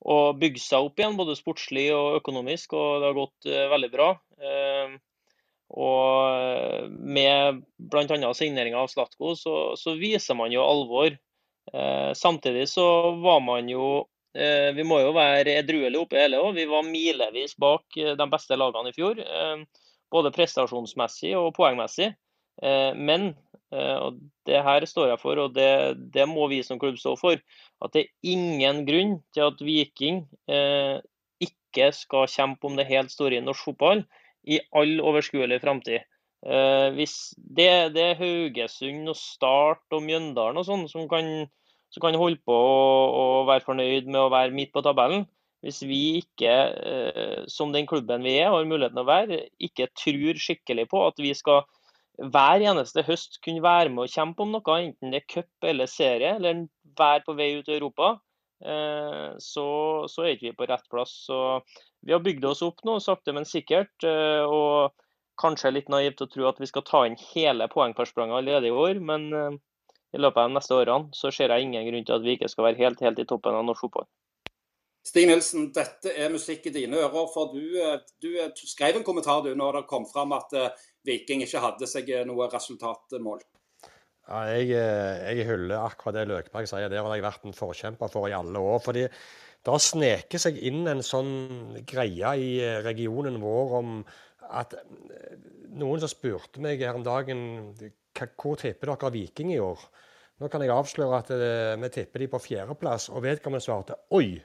[0.00, 4.06] å bygge seg opp igjen, både sportslig og økonomisk, og det har gått veldig bra.
[5.76, 8.30] Og med bl.a.
[8.32, 11.18] signeringa av Slatko, så, så viser man jo alvor.
[12.16, 12.86] Samtidig så
[13.20, 16.56] var man jo Vi må jo være edruelige oppe i hele òg.
[16.56, 19.20] Vi var milevis bak de beste lagene i fjor.
[20.10, 22.12] Både prestasjonsmessig og poengmessig.
[22.62, 23.34] Eh, Men,
[23.72, 27.16] eh, og det her står jeg for, og det, det må vi som klubb stå
[27.16, 27.40] for,
[27.80, 31.00] at det er ingen grunn til at Viking eh,
[31.40, 34.04] ikke skal kjempe om det helt store i norsk fotball
[34.44, 36.04] i all overskuelig framtid.
[36.40, 37.06] Det,
[37.92, 41.26] det er Haugesund og Start og Mjøndalen og sånn som kan,
[41.92, 45.26] som kan holde på å være fornøyd med å være midt på tabellen.
[45.64, 46.54] Hvis vi ikke,
[46.92, 51.20] eh, som den klubben vi er, har muligheten å være, ikke tror skikkelig på at
[51.20, 51.66] vi skal
[52.20, 55.88] hver eneste høst kunne være med og kjempe om noe, enten det er cup eller
[55.88, 56.66] serie, eller
[56.98, 58.10] være på vei ut i Europa,
[58.64, 59.68] eh, så,
[60.10, 61.14] så er ikke vi på rett plass.
[61.28, 61.38] Så
[62.04, 63.94] vi har bygd oss opp nå, sakte, men sikkert.
[64.04, 64.92] eh, Og
[65.40, 69.00] kanskje litt naivt å tro at vi skal ta inn hele poengforspranget allerede i år,
[69.00, 69.30] men
[70.12, 72.50] i løpet av de neste årene så ser jeg ingen grunn til at vi ikke
[72.52, 74.08] skal være helt, helt i toppen av norsk fotball.
[75.06, 77.28] Stig Nilsen, dette er musikk i dine ører.
[77.32, 80.86] For du, eh, du eh, skrev en kommentar du når det kom fram at eh,
[81.08, 83.40] Viking ikke hadde seg noe resultatmål.
[84.30, 86.90] Ja, jeg, jeg hyller akkurat det Løkberg sier.
[86.92, 88.82] Det har jeg vært en forkjemper for i alle år.
[88.84, 92.52] fordi det har sneket seg inn en sånn greie i
[92.84, 93.96] regionen vår om
[94.60, 94.76] at
[95.80, 97.42] noen som spurte meg her om dagen
[97.74, 99.82] hvor tipper dere Viking i år?
[100.40, 101.34] Nå kan jeg avsløre at
[101.80, 104.38] vi tipper de på fjerdeplass, og vedkommende svarte oi,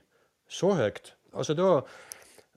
[0.48, 1.14] så høyt.
[1.36, 1.70] Altså da,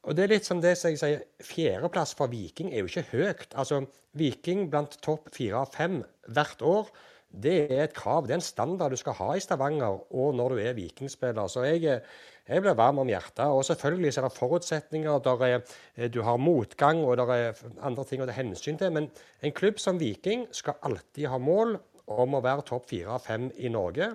[0.09, 3.09] og det er litt som det som jeg sier, fjerdeplass for Viking er jo ikke
[3.13, 3.53] høyt.
[3.59, 3.83] Altså
[4.19, 6.01] Viking blant topp fire av fem
[6.33, 6.91] hvert år,
[7.29, 8.25] det er et krav.
[8.25, 11.51] Det er en standard du skal ha i Stavanger og når du er vikingspiller.
[11.53, 12.01] Så jeg,
[12.49, 13.45] jeg blir varm om hjertet.
[13.45, 15.21] Og selvfølgelig så er det forutsetninger.
[15.27, 15.61] Der er,
[15.97, 18.95] eh, du har motgang og der er andre ting å ta hensyn til.
[18.97, 19.11] Men
[19.43, 21.77] en klubb som Viking skal alltid ha mål
[22.09, 24.15] om å være topp fire av fem i Norge.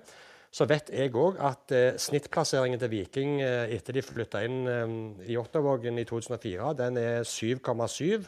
[0.53, 4.91] Så vet jeg òg at eh, snittplasseringen til Viking eh, etter de flytta inn eh,
[5.33, 8.27] i Ottavågen i 2004, den er 7,7.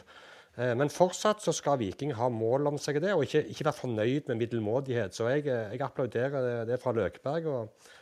[0.58, 3.78] Eh, men fortsatt så skal Viking ha mål om seg det, og ikke, ikke være
[3.78, 5.14] fornøyd med middelmådighet.
[5.14, 7.46] Så jeg, jeg applauderer det, fra Løkberg.
[7.46, 7.92] og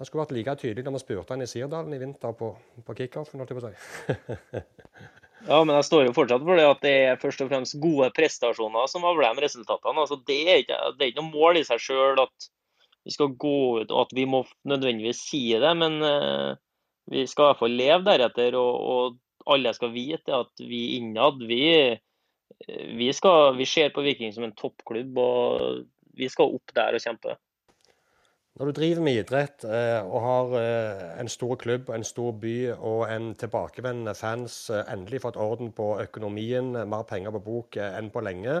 [0.00, 2.50] Han skulle vært like tydelig når vi spurte han i Sirdalen i vinter på,
[2.82, 3.76] på kickoffen, holdt jeg på å.
[5.44, 8.06] Ja, men jeg står jo fortsatt for det at det er først og fremst gode
[8.16, 10.00] prestasjoner som avler de resultatene.
[10.00, 12.46] Altså, det, er ikke, det er ikke noe mål i seg sjøl at
[13.04, 16.56] vi skal gå ut og at vi må nødvendigvis si det, men eh,
[17.12, 18.56] vi skal i hvert fall leve deretter.
[18.56, 21.64] Og, og alle skal vite at vi innad vi
[22.68, 25.82] vi, skal, vi ser på Viking som en toppklubb, og
[26.16, 27.36] vi skal opp der og kjempe.
[28.54, 32.54] Når du driver med idrett eh, og har eh, en stor klubb, en stor by
[32.76, 37.96] og en tilbakevendende fans, eh, endelig fått orden på økonomien, mer penger på bok eh,
[37.98, 38.60] enn på lenge,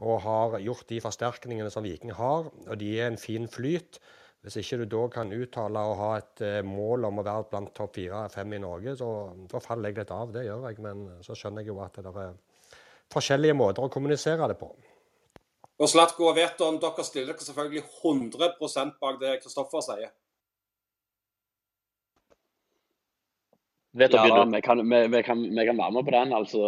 [0.00, 4.00] og har gjort de forsterkningene som Viking har, og de er en fin flyt,
[4.40, 7.74] hvis ikke du da kan uttale og ha et eh, mål om å være blant
[7.76, 9.10] topp fire-fem i Norge, så
[9.50, 10.30] så, faller jeg litt av.
[10.32, 10.78] Det gjør jeg.
[10.80, 12.32] Men så skjønner jeg jo at det er
[13.12, 14.70] forskjellige måter å kommunisere det på.
[15.80, 20.10] Og Slatko og Veton, dere stiller dere selvfølgelig 100% bak det Kristoffer sier.
[24.00, 26.32] Vet ja, da, vi, kan, vi, vi, kan, vi, kan, være med på den.
[26.36, 26.64] altså.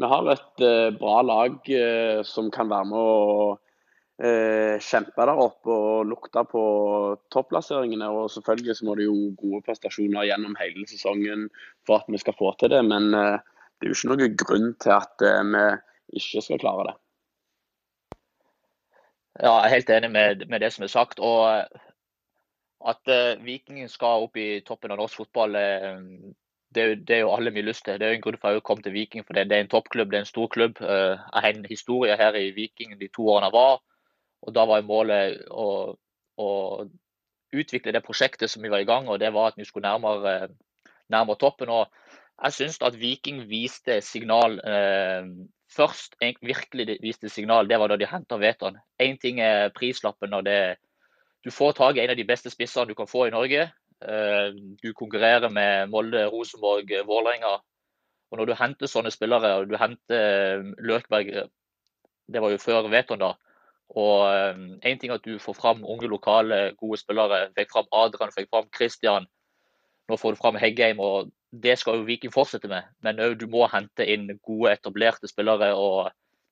[0.00, 3.58] Vi har et uh, bra lag uh, som kan være med å
[4.20, 6.62] eh, kjempe der oppe og lukte på
[7.32, 8.08] topplasseringene.
[8.12, 11.48] Og selvfølgelig så må det jo gode prestasjoner gjennom hele sesongen
[11.88, 12.82] for at vi skal få til det.
[12.86, 13.38] Men eh,
[13.80, 15.44] det er jo ikke noen grunn til at eh,
[16.10, 16.96] vi ikke skal klare det.
[19.40, 21.20] Ja, jeg er helt enig med, med det som er sagt.
[21.22, 21.46] og
[22.90, 26.32] At uh, Viking skal opp i toppen av norsk fotball, uh,
[26.74, 27.98] det, det, er jo alle mye lyst til.
[27.98, 29.72] Det er jo en grunn for å komme til Viking, for det, det, er en
[29.72, 30.80] toppklubb, det er en stor klubb.
[30.80, 33.80] Jeg har en historie her i Viking de to årene jeg var.
[34.46, 35.96] Og Da var målet å,
[36.40, 36.48] å,
[37.50, 40.52] utvikle det prosjektet som vi var i gang, og det var at vi skulle nærmere,
[41.10, 41.68] nærmere toppen.
[41.68, 41.90] og
[42.44, 45.26] Jeg syns at Viking viste signal eh,
[45.74, 46.14] først.
[46.40, 48.78] virkelig viste signal, det var da de henta Veton.
[49.02, 50.76] Én ting er prislappen når det,
[51.44, 53.70] du får tak i en av de beste spissene du kan få i Norge.
[54.00, 54.48] Eh,
[54.82, 57.58] du konkurrerer med Molde, Rosenborg, Vålerenga.
[58.30, 61.32] Og når du henter sånne spillere, og du henter Løkberg
[62.30, 63.34] Det var jo før Veton, da
[63.98, 67.48] og Én ehm, ting er at du får fram unge, lokale, gode spillere.
[67.56, 69.26] Fikk fram Adrian, fikk fram Christian.
[70.08, 72.86] Nå får du fram Heggheim, og det skal jo Viking fortsette med.
[73.02, 75.72] Men òg du må hente inn gode, etablerte spillere.
[75.74, 76.10] og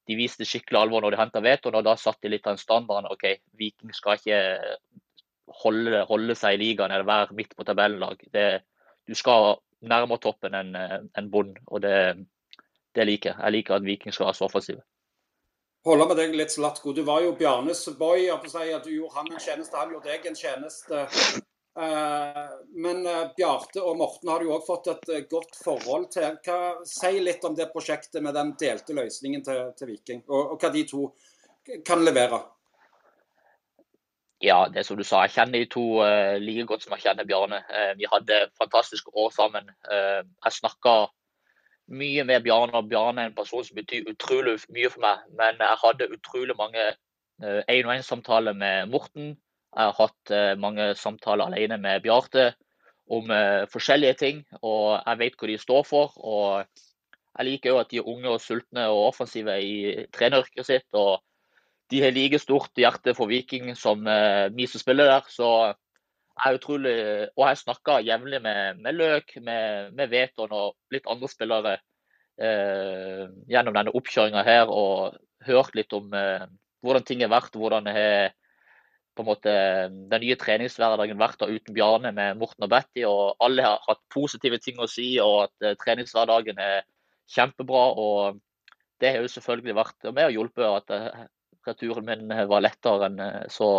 [0.09, 3.11] De viste skikkelig alvor når de henta Veton, og da satte de litt av standarden.
[3.13, 4.41] OK, Viking skal ikke
[5.63, 8.21] holde, holde seg i ligaen eller være midt på tabellenlag.
[9.09, 11.97] Du skal nærmere toppen enn en Bond, og det,
[12.95, 13.41] det liker jeg.
[13.41, 14.85] Jeg liker at Viking skal være så offensive
[15.89, 16.93] holde med deg litt, Slatko.
[16.93, 18.29] Du var jo Bjarnes boy.
[18.51, 21.05] Si at Du gjorde han en tjeneste, han gjorde deg en tjeneste.
[21.79, 22.45] Eh,
[22.85, 26.39] men eh, Bjarte og Morten har du òg fått et eh, godt forhold til.
[26.45, 26.59] Hva,
[26.89, 30.73] si litt om det prosjektet med den delte løsningen til, til Viking, og, og, hva
[30.75, 31.09] de to
[31.87, 32.41] kan levere.
[34.41, 37.27] Ja, det som du sa, jeg kjenner de to uh, like godt som jeg kjenner
[37.27, 37.59] Bjarne.
[37.67, 39.67] Uh, vi hadde fantastiske år sammen.
[39.91, 40.93] Uh, jeg snakka
[41.91, 42.79] mye med Bjarne.
[42.79, 45.27] og Bjarne er en person som betyr utrolig mye for meg.
[45.41, 46.87] Men jeg hadde utrolig mange
[47.43, 49.35] én-og-én-samtaler med Morten.
[49.75, 52.53] Jeg har hatt mange samtaler alene med Bjarte
[53.11, 53.31] om
[53.73, 54.43] forskjellige ting.
[54.61, 56.19] Og jeg vet hva de står for.
[56.19, 56.67] og
[57.39, 60.89] Jeg liker jo at de er unge og sultne og offensive i treneryrket sitt.
[60.93, 61.23] og
[61.89, 64.05] De har like stort hjerte for Viking som
[64.55, 65.29] vi som spiller der.
[65.33, 65.75] så
[66.47, 66.95] er utrolig
[67.37, 71.77] Og jeg snakker jevnlig med, med, Løk, med, med Veton og litt andre spillere
[72.41, 76.47] eh, gjennom denne oppkjøringa her, og hørt litt om eh,
[76.85, 77.57] hvordan ting har vært.
[77.59, 78.35] Hvordan har
[79.19, 79.55] på en måte
[79.91, 83.03] den nye treningshverdagen vært da uten Bjarne med Morten og Betty.
[83.09, 86.85] og Alle har hatt positive ting å si, og at eh, treningshverdagen er
[87.35, 87.89] kjempebra.
[87.99, 88.39] og
[89.01, 90.95] Det har jo selvfølgelig vært med å hjelpe at
[91.69, 93.71] eh, turen min var lettere enn eh, så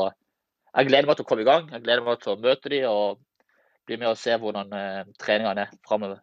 [0.69, 1.69] jeg gleder meg til å komme i gang.
[1.73, 3.21] Jeg gleder meg til å møte dem og
[3.89, 6.21] bli med og se hvordan eh, treningene er framover.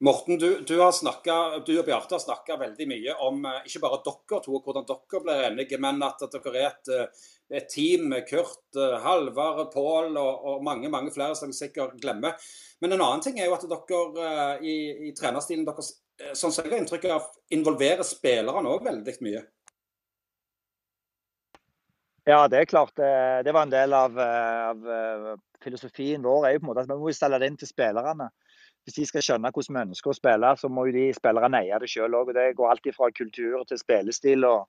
[0.00, 3.98] Morten, du, du, snakket, du, og Bjarte har snakka veldig mye om eh, ikke bare
[4.06, 7.26] dere to og hvordan dere ble enige, men at, at dere er et, eh,
[7.58, 11.98] et, team med Kurt, eh, Halvard, Pål og, og, mange mange flere som jeg sikkert
[12.00, 12.40] glemmer.
[12.80, 14.30] Men en annen ting er jo at dere
[14.64, 14.78] i,
[15.10, 15.92] i trenerstilen deres,
[16.32, 19.44] sånn som jeg har inntrykk av, involverer spillerne òg veldig mye.
[22.28, 22.96] Ja, det er klart.
[22.96, 24.82] Det var en del av, av
[25.64, 26.46] filosofien vår.
[26.46, 28.28] er jo på en måte at Vi må stelle det inn til spillerne.
[28.84, 31.80] Hvis de skal skjønne hvordan vi ønsker å spille, så må jo de spillerne eie
[31.82, 32.32] det sjøl òg.
[32.36, 34.46] Det går alltid fra kultur til spillestil.
[34.48, 34.64] og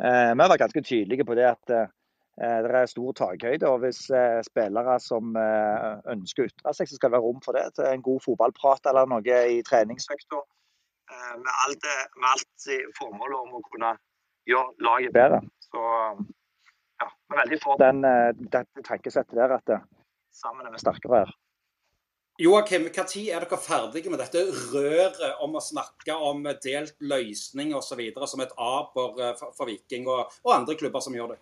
[0.00, 1.90] eh, Vi har vært ganske tydelige på det at eh,
[2.34, 3.68] det er stor takhøyde.
[3.68, 7.42] og Hvis eh, spillere som eh, ønsker å ytre seg, så skal det være rom
[7.44, 7.66] for det.
[7.76, 10.40] Til en god fotballprat eller noe i treningsøkta.
[11.12, 13.92] Eh, med alt, med alt formålet om å kunne
[14.48, 15.44] gjøre laget bedre.
[15.68, 15.84] Så
[17.32, 19.80] veldig for den, eh, tankesettet der at det
[20.34, 21.34] sammen er vi sterkere her.
[22.42, 24.40] Joakim, når er dere ferdige med dette
[24.72, 28.00] røret om å snakke om delt løsning osv.
[28.26, 31.38] som et aber eh, for, for Viking og, og, andre klubber som gjør det?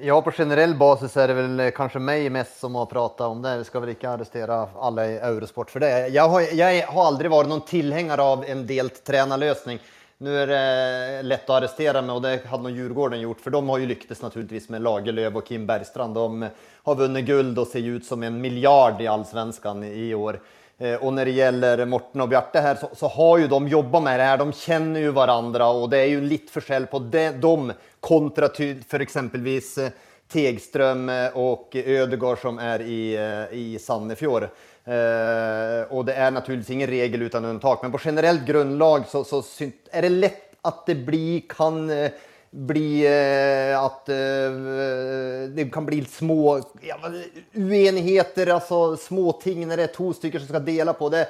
[0.00, 3.58] Ja, på generell basis er det vel kanskje meg mest som har pratet om det.
[3.60, 5.92] Vi skal vel ikke arrestere alle i Eurosport for det.
[6.14, 9.82] Jeg har, jeg har aldri vært noen tilhenger av en delt trenerløsning.
[10.18, 13.68] Nu är det lätt att arrestera mig och det hade nog Djurgården gjort för de
[13.68, 16.14] har ju lyckats naturligtvis med Lagerlöf och Kim Bergstrand.
[16.14, 16.48] De
[16.82, 20.40] har vunnit guld och ser ut som en miljard i allsvenskan i år.
[20.78, 24.02] Og och när det gäller Morten och Bjarte här så, så, har ju de jobbat
[24.02, 24.38] med det här.
[24.38, 26.98] De känner ju varandra och det är ju lite forskjell på
[27.40, 28.48] de, kontra
[28.88, 29.90] för exempelvis eh,
[30.32, 33.18] Tegström och Ödegård som är i,
[33.52, 34.48] i Sannefjord.
[34.86, 39.42] Eh, och det är naturligtvis ingen regel utan undantag, men på generellt grundlag så, så
[39.90, 42.10] är det lätt att det blir, kan eh,
[42.50, 44.50] bli eh, eh,
[45.48, 46.96] det kan bli små ja,
[47.52, 51.28] uenigheter, alltså små ting när det är två stycken som ska dela på det.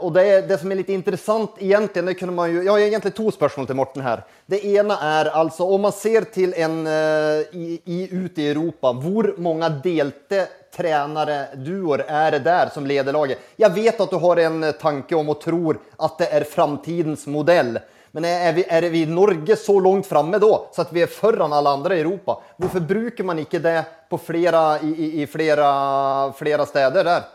[0.00, 3.30] Og det, det som er litt interessant, egentlig, det man jo, Jeg har egentlig to
[3.32, 4.26] spørsmål til Morten her.
[4.46, 8.92] Det ene er altså om man ser til en eh, i, i, ute i Europa,
[8.92, 10.44] hvor mange delte
[10.76, 13.38] tränare duor är det där som leder laget?
[13.56, 17.78] Jag vet att du har en tanke om och tror att det är framtidens modell.
[18.10, 21.06] Men är vi, är vi i Norge så langt framme da, så at vi er
[21.06, 22.40] foran alle andre i Europa?
[22.56, 27.26] Hvorfor bruker man ikke det på flere, i, i, i flere, flere steder der?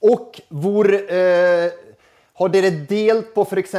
[0.00, 1.72] Og hvor eh,
[2.40, 3.74] har dere delt på f.eks.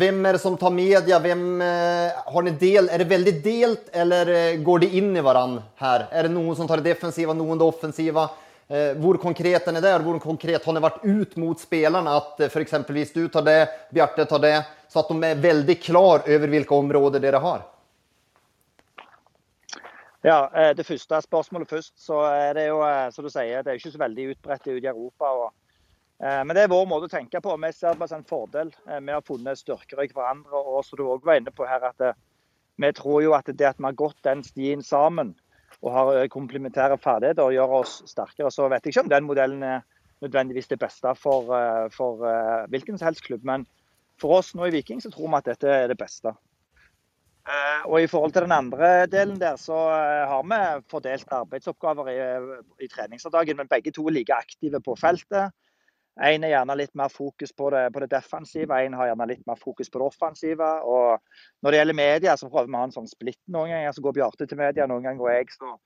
[0.00, 1.18] hvem er det som tar media?
[1.20, 2.88] Hvem, eh, har del?
[2.88, 6.06] er det veldig delt eller eh, går det inn i hverandre her?
[6.08, 8.30] Er det noen som tar det defensiva, noen det offensiva?
[8.68, 9.92] Eh, hvor konkret er det?
[10.06, 12.16] Hvor konkret har dere vært ut mot spillerne?
[12.16, 12.64] At för
[13.12, 13.58] du tar det,
[13.92, 14.56] Bjarte tar det,
[14.88, 17.62] så at de er veldig klar over hvilke områder dere har?
[20.24, 21.92] Ja, Det første spørsmålet først.
[22.00, 22.80] så er Det jo,
[23.12, 25.24] som du sier, det er ikke så veldig utbredt ute i Europa.
[25.28, 25.52] Og,
[26.18, 27.52] men det er vår måte å tenke på.
[27.62, 28.72] Vi ser det som en fordel.
[28.88, 30.50] Vi har funnet styrker i hverandre.
[30.50, 32.16] og som du også var inne på her, at
[32.78, 35.36] Vi tror jo at det at vi har gått den stien sammen
[35.82, 38.50] og har komplementære ferdigheter, gjør oss sterkere.
[38.50, 39.80] Så vet jeg ikke om den modellen er
[40.22, 41.54] nødvendigvis det beste for,
[41.94, 42.26] for
[42.66, 43.44] hvilken som helst klubb.
[43.44, 43.66] Men
[44.18, 46.34] for oss nå i Viking så tror vi at dette er det beste.
[47.48, 50.58] Eh, og I forhold til den andre delen der, så eh, har vi
[50.90, 52.18] fordelt arbeidsoppgaver i,
[52.84, 55.54] i treningsdagen, men begge to er like aktive på feltet.
[56.18, 59.44] Én er gjerne litt mer fokus på det, på det defensive, én har gjerne litt
[59.46, 60.70] mer fokus på det offensive.
[60.82, 61.20] Og
[61.62, 63.94] når det gjelder media, så prøver vi å ha en sånn splitt noen ganger.
[63.94, 65.52] Så går Bjarte til media, noen ganger går jeg.
[65.54, 65.76] Så.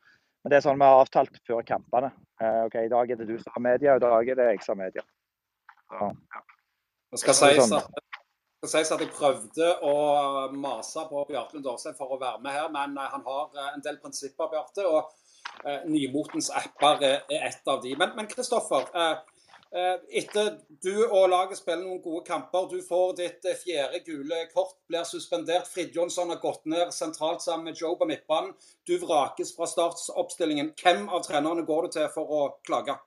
[0.42, 2.09] Men det er sånn vi har avtalt før kampene.
[2.40, 4.49] Uh, ok, I dag er det du som har media, og i dag er det
[4.49, 5.05] jeg som har media.
[5.92, 6.42] Så, ja.
[7.12, 7.77] Det skal sies sånn.
[8.97, 9.95] at Jeg prøvde å
[10.57, 11.68] mase på Bjarte Lund
[11.99, 14.88] for å være med her, men eh, han har eh, en del prinsipper, Bjarte.
[14.88, 15.12] Og
[15.68, 17.95] uh, Nymotens apper er, et av de.
[18.01, 18.88] Men Kristoffer,
[19.72, 20.50] etter
[20.85, 25.70] du og laget spiller noen gode kamper, du får ditt fjerde gule kort, blir suspendert.
[25.72, 28.52] Fridtjonsson har gått ned sentralt sammen med Joe på midtbanen.
[28.85, 30.74] Du vrakes fra startsoppstillingen.
[30.76, 32.98] Hvem av trenerne går du til for å klage?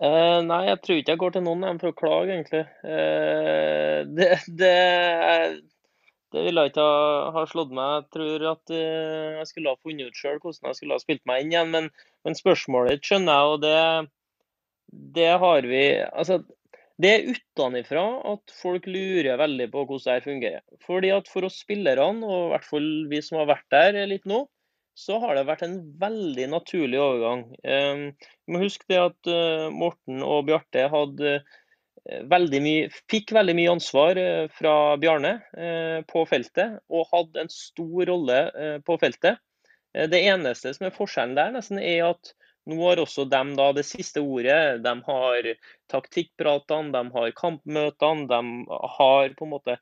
[0.00, 2.62] Uh, nei, jeg tror ikke jeg går til noen for å klage, egentlig.
[2.80, 4.30] Uh, det,
[4.62, 4.76] det,
[6.32, 7.98] det ville jeg ikke ha, ha, slått meg.
[7.98, 11.26] Jeg tror at uh, jeg skulle ha funnet ut sjøl hvordan jeg skulle ha spilt
[11.28, 11.74] meg inn igjen.
[11.74, 11.90] Men,
[12.24, 13.76] men spørsmålet skjønner jeg, og det,
[14.90, 16.40] det har vi Altså,
[17.00, 20.64] det er utenfra at folk lurer veldig på hvordan det fungerer.
[20.84, 24.26] Fordi at For oss spillerne, og i hvert fall vi som har vært der litt
[24.28, 24.44] nå,
[24.98, 27.46] så har det vært en veldig naturlig overgang.
[27.64, 28.10] Ehm,
[28.44, 33.54] vi må huske det at eh, Morten og Bjarte hadde eh, veldig mye, fikk veldig
[33.56, 35.36] mye ansvar eh, fra Bjarne
[36.10, 38.42] på feltet, og hadde en stor rolle
[38.84, 39.40] på feltet.
[39.90, 42.34] Det eneste som er forskjellen der, nesten, er at
[42.68, 44.82] nå har også de da det siste ordet.
[44.84, 45.48] De har
[45.92, 48.40] taktikkpratene, de har kampmøtene, de
[48.98, 49.78] har på en måte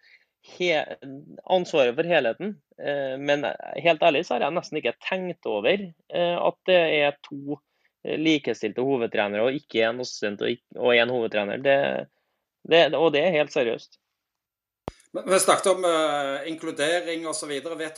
[1.44, 2.54] ansvaret for helheten.
[2.78, 3.44] Eh, men
[3.76, 7.58] helt ærlig så har jeg nesten ikke tenkt over eh, at det er to
[8.04, 11.58] eh, likestilte hovedtrenere, og ikke en assistent og én hovedtrener.
[11.58, 11.78] Det,
[12.70, 13.98] det, og det er helt seriøst.
[15.18, 17.50] Vi snakket om uh, inkludering osv.,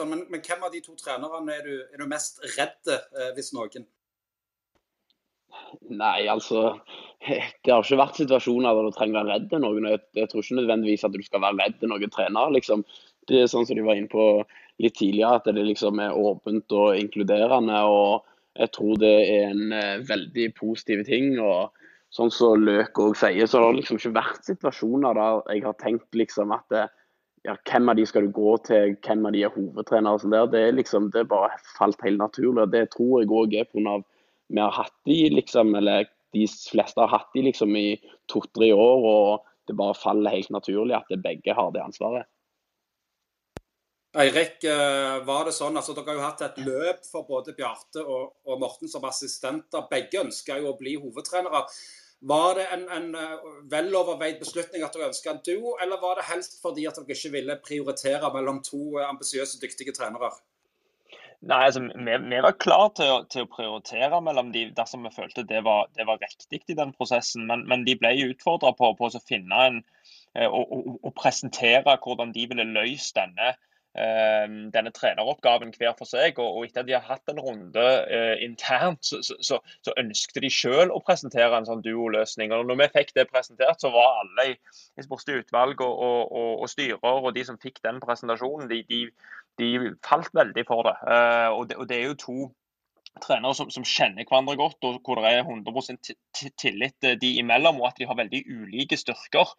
[0.07, 3.51] men, men hvem av de to trenerne er du, er du mest redd, uh, hvis
[3.53, 3.85] noen?
[5.91, 6.79] Nei, altså
[7.21, 9.89] Det har ikke vært situasjoner der du trenger å være redd noen.
[9.91, 12.55] Jeg, jeg tror ikke nødvendigvis at du skal være redd noen trener.
[12.57, 12.85] liksom.
[13.29, 14.27] Det er sånn som de var inne på
[14.81, 17.83] litt tidligere, at det liksom er åpent og inkluderende.
[17.85, 18.25] og
[18.59, 21.37] Jeg tror det er en eh, veldig positiv ting.
[21.39, 21.77] og
[22.11, 25.77] Sånn som Løk òg sier, så har det liksom ikke vært situasjoner der jeg har
[25.79, 26.89] tenkt liksom at det,
[27.47, 30.17] ja, hvem av de skal du gå til, hvem av de er hovedtrenere.
[30.17, 30.49] og sånn der.
[30.51, 32.65] Det er liksom, det bare falt helt naturlig.
[32.65, 34.01] og Det tror jeg òg er pga
[34.51, 37.95] vi har hatt de, liksom, eller de fleste har hatt de liksom i
[38.31, 42.27] to-tre år, og det bare faller helt naturlig at begge har det ansvaret.
[44.19, 48.03] Eirik, eh, var det sånn, altså Dere har jo hatt et løp for både Bjarte
[48.03, 49.87] og, og Morten som assistenter.
[49.91, 51.63] Begge ønsker jo å bli hovedtrenere.
[52.27, 53.07] Var det en, en
[53.71, 57.33] veloverveid beslutning at dere ønska en duo, eller var det helst fordi at dere ikke
[57.33, 60.35] ville prioritere mellom to ambisiøse, dyktige trenere?
[61.41, 65.13] Nei, altså, vi, vi var klar til å, til å, prioritere mellom de dersom vi
[65.15, 67.47] følte det var, det var riktig i den prosessen.
[67.49, 69.81] Men, men de ble utfordra på, på å finne en
[70.47, 73.55] og, presentere hvordan de ville løst denne
[73.95, 76.39] denne treneroppgaven hver for seg.
[76.39, 80.43] Og, og etter at de har hatt en runde eh, internt, så, så, så, ønsket
[80.45, 82.55] de selv å presentere en sånn duoløsning.
[82.55, 84.55] Og når vi fikk det presentert, så var alle i,
[84.99, 89.03] i sportslig utvalg og, og, og, styrer og de som fikk den presentasjonen, de, de,
[89.61, 90.97] de falt veldig for det.
[91.11, 91.79] Eh, og det.
[91.81, 92.39] Og det er jo to
[93.19, 96.15] trenere som, som, kjenner hverandre godt, og hvor det er 100
[96.61, 99.51] tillit de imellom, og at de har veldig ulike styrker.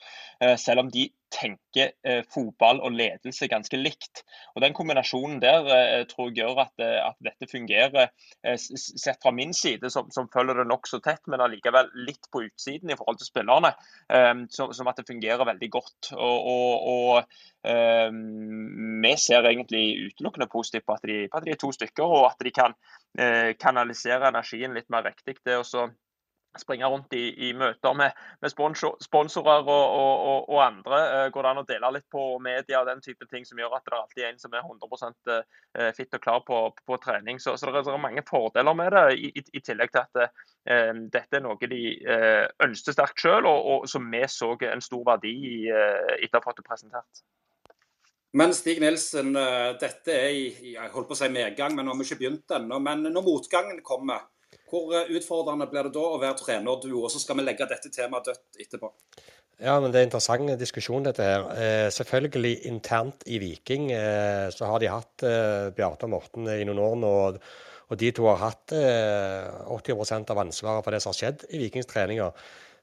[0.41, 4.23] Uh, selv om de tenker eh, fotball og ledelse ganske likt.
[4.55, 8.11] Og Den kombinasjonen der eh, tror jeg gjør at, eh, at dette fungerer,
[8.43, 12.43] eh, sett fra min side, som, som følger det nokså tett, men allikevel litt på
[12.47, 13.73] utsiden i forhold til spillerne.
[14.11, 16.11] Eh, som, som, at det fungerer veldig godt.
[16.17, 16.51] Og,
[16.95, 21.71] og, eh, Vi ser egentlig utelukkende positivt på at, de, på at, de, er to
[21.75, 22.75] stykker, og at de kan
[23.59, 25.35] kanalisere energien litt mer riktig.
[25.43, 25.89] Det også
[26.59, 30.99] springe rundt i, i møter med, med sponsorer og, og, og, og, andre.
[30.99, 33.77] Eh, går det an å dele litt på media og den type ting som gjør
[33.77, 37.39] at det alltid er en som er 100 eh, fit og klar på, på, trening.
[37.39, 41.39] Så, så, det er mange fordeler med det, i, i tillegg til at eh, dette
[41.39, 45.55] er noe de eh, ønsket sterkt selv, og, som vi så en stor verdi i
[45.71, 47.23] eh, etter å ha fått det presentert.
[48.33, 51.91] Men Stig Nilsen, eh, dette er i jeg holdt på å si medgang, men nå
[51.91, 52.77] har vi ikke begynt ennå.
[52.79, 54.29] Men når motgangen kommer,
[54.71, 57.03] hvor eh, utfordrende blir det da å være trenerduo?
[57.03, 58.91] Og så skal vi legge dette temaet dødt etterpå.
[59.61, 61.43] Ja, men Det er en interessant diskusjon, dette her.
[61.53, 66.63] Eh, selvfølgelig internt i Viking eh, så har de hatt eh, Bjarte og Morten i
[66.65, 67.13] noen år nå.
[67.91, 71.59] Og de to har hatt eh, 80% av ansvaret for det som har skjedd i
[71.61, 72.31] Vikings treninger.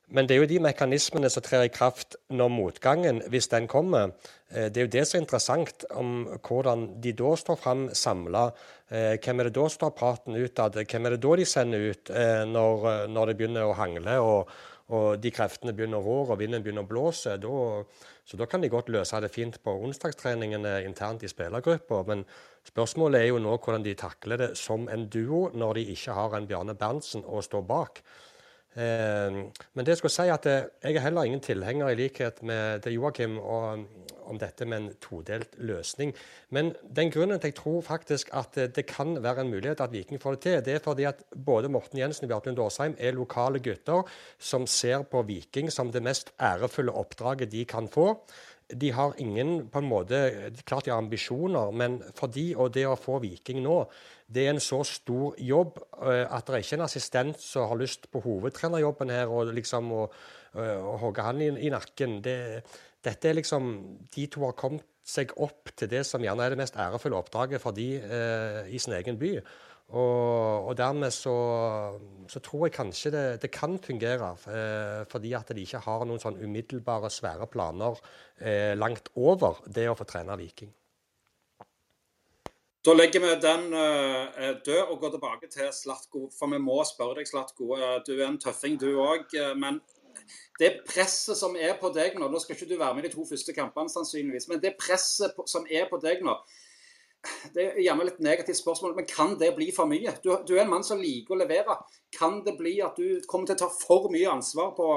[0.09, 4.15] Men det er jo de mekanismene som trer i kraft når motgangen, hvis den kommer.
[4.53, 8.49] Eh, det er jo det som er interessant, om hvordan de da står fram samla.
[8.89, 10.79] Eh, hvem er det da står praten utad?
[10.81, 14.53] Hvem er det da de sender ut eh, når, når det begynner å hangle og,
[14.97, 17.35] og de kreftene begynner å rå og vinden begynner å blåse?
[17.43, 17.83] Da,
[18.25, 22.01] så da kan de godt løse det fint på onsdagstreningene internt i spillergruppa.
[22.09, 22.25] Men
[22.69, 26.39] spørsmålet er jo nå hvordan de takler det som en duo når de ikke har
[26.39, 28.01] en Bjarne Berntsen å stå bak.
[28.77, 29.39] Eh,
[29.75, 32.93] men det skal si at eh, jeg er heller ingen tilhenger, i likhet med det
[32.93, 33.39] Joakim,
[34.29, 36.13] om dette med en todelt løsning.
[36.55, 39.93] Men den grunnen til jeg tror faktisk at eh, det kan være en mulighet at
[39.93, 42.99] Viking får det til, det er fordi at både Morten Jensen og Bjarte Lund Årsheim
[42.99, 44.05] er lokale gutter
[44.39, 48.13] som ser på Viking som det mest ærefulle oppdraget de kan få
[48.69, 50.19] de har ingen på en måte,
[50.69, 53.79] Klart de har ambisjoner, men for de og det å få Viking nå,
[54.29, 57.81] det er en så stor jobb uh, at det er ikke en assistent som har
[57.81, 60.05] lyst på hovedtrenerjobben her og liksom å,
[60.59, 62.21] uh, hogge han i, i nakken.
[62.25, 62.39] Det,
[63.05, 63.73] dette er liksom
[64.13, 67.63] De to har kommet seg opp til det som gjerne er det mest ærefulle oppdraget
[67.63, 69.39] for de eh, i sin egen by.
[69.89, 71.35] Og, og dermed så,
[72.29, 76.21] så, tror jeg kanskje det, det kan fungere, eh, fordi at de ikke har noen
[76.21, 77.97] sånn umiddelbare, svære planer
[78.37, 80.75] eh, langt over det å få trene Viking.
[82.85, 86.29] Da legger vi den uh, død og går tilbake til Slatko.
[86.33, 87.73] For vi må spørre deg, Slatko.
[87.75, 89.27] Uh, du er en tøffing, du òg.
[89.35, 89.81] Uh, men
[90.61, 93.17] det presset som er på deg nå Nå skal ikke du være med i de
[93.17, 94.47] to første kampene, sannsynligvis.
[94.49, 96.39] Men det presset som er på deg nå
[97.55, 100.15] det er gjerne litt negativt spørsmål, men kan det bli for mye?
[100.23, 101.75] Du, du, er en mann som liker å levere.
[102.15, 104.89] Kan det bli at du kommer til å ta for mye ansvar på,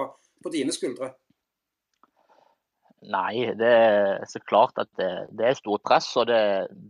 [0.44, 1.14] på dine skuldre?
[3.02, 6.42] Nei, det er så klart at det, det er stort press, og det,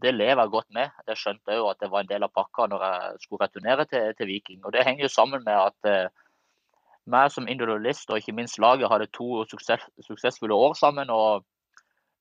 [0.04, 0.98] det, lever jeg godt med.
[1.08, 4.10] Jeg skjønte jo at det var en del av pakka når jeg skulle returnere til,
[4.18, 4.60] til Viking.
[4.66, 6.12] Og Det henger jo sammen med at eh,
[7.12, 11.10] meg som individualist og ikke minst laget hadde to suksess, suksessfulle år sammen.
[11.10, 11.48] og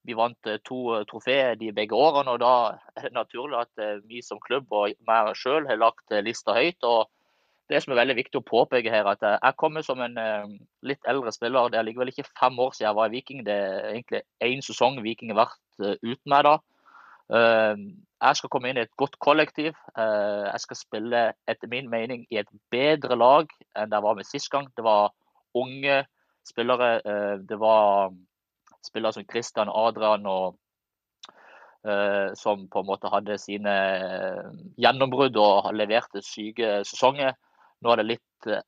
[0.09, 2.53] vi vant eh, to eh, trofeer de begge årene, og da
[2.97, 6.81] er det naturlig at eh, vi som klubb og meg sjøl har lagt lista høyt.
[6.85, 7.11] og
[7.71, 10.17] Det som er veldig viktig å påpeke her, at jeg kommer som en
[10.83, 11.71] litt eldre spiller.
[11.71, 13.45] Det er likevel ikke fem år siden jeg var i Viking.
[13.47, 16.57] Det er egentlig én sesong Viking har vært uten meg da.
[17.31, 19.79] Jeg skal komme inn i et godt kollektiv.
[19.95, 24.27] Jeg skal spille etter min mening i et bedre lag enn det jeg var med
[24.27, 24.67] sist gang.
[24.75, 25.15] Det var
[25.55, 26.01] unge
[26.51, 26.91] spillere.
[27.47, 28.11] Det var
[28.87, 30.57] spillere som Christian Adrian og
[31.87, 34.49] uh, som på en måte hadde sine eh,
[34.81, 37.37] gjennombrudd og leverte syke sesonger.
[37.81, 38.61] Nå er det litt uh,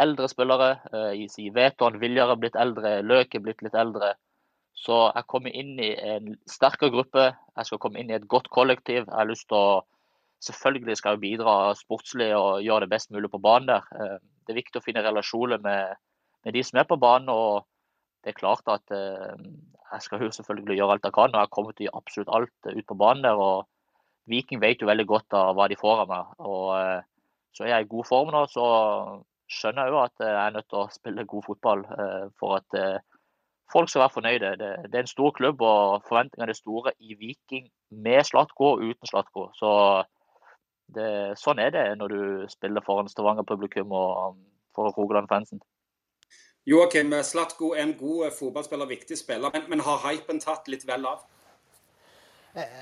[0.00, 0.70] eldre spillere.
[1.16, 4.12] I Veton Viljar er blitt eldre, Løk er blitt litt eldre.
[4.76, 7.30] Så jeg kommer inn i en sterkere gruppe.
[7.56, 9.06] Jeg skal komme inn i et godt kollektiv.
[9.06, 9.84] Jeg har lyst til å
[10.44, 14.18] Selvfølgelig skal jeg bidra sportslig og gjøre det best mulig på banen der.
[14.44, 15.94] Det er viktig å finne relasjoner med
[16.46, 17.28] med de som er på banen.
[17.28, 17.66] og
[18.26, 19.42] det er klart at eh,
[19.92, 22.32] jeg skal jo selvfølgelig gjøre alt jeg kan, og jeg kommer til å gjøre absolutt
[22.34, 23.38] alt ut på banen der.
[23.38, 23.68] og
[24.26, 26.32] Viking vet jo veldig godt av hva de får av meg.
[26.42, 27.04] og eh,
[27.54, 28.64] Så er jeg i god form nå, så
[29.46, 32.78] skjønner jeg jo at jeg er nødt til å spille god fotball eh, for at
[32.80, 32.98] eh,
[33.70, 34.52] folk skal være fornøyde.
[34.64, 39.12] Det, er en stor klubb, og forventningene er store i Viking med Slatko og uten
[39.12, 39.46] Slatko.
[39.54, 39.70] Så
[40.98, 41.08] det,
[41.38, 42.20] sånn er det når du
[42.50, 44.42] spiller foran Stavanger-publikum og
[44.74, 45.62] for Rogaland-fansen.
[46.66, 51.04] Joakim, Slatko er en god fotballspiller, viktig spiller, men, men har hypen tatt litt vel
[51.06, 51.20] av?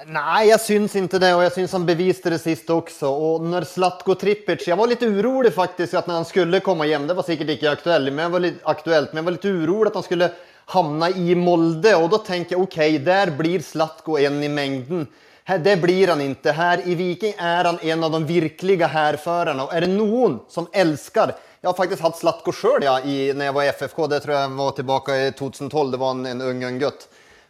[0.06, 3.10] Nei, jeg syns ikke det og jeg syns han beviste det sist også.
[3.10, 7.08] Og når Slatko Trippic Jeg var litt urolig faktisk at når han skulle komme hjem
[7.10, 9.90] det var sikkert ikke aktuelt, men jeg var litt, aktuelt, men jeg var litt urolig
[9.90, 10.30] at han skulle
[10.76, 15.08] havne i Molde Og da tenker jeg ok, der blir Slatko en i mengden.
[15.44, 16.54] Det blir han ikke.
[16.56, 19.66] Her i Viking er han en av de virkelige hærførerne.
[19.66, 21.34] Og er det noen som älskar
[21.64, 24.48] jag har faktisk hatt Slatko sjøl ja, i, jeg var i FFK, det tror jeg
[24.58, 27.06] var tilbake i 2012, det var en, en ung, ung gutt.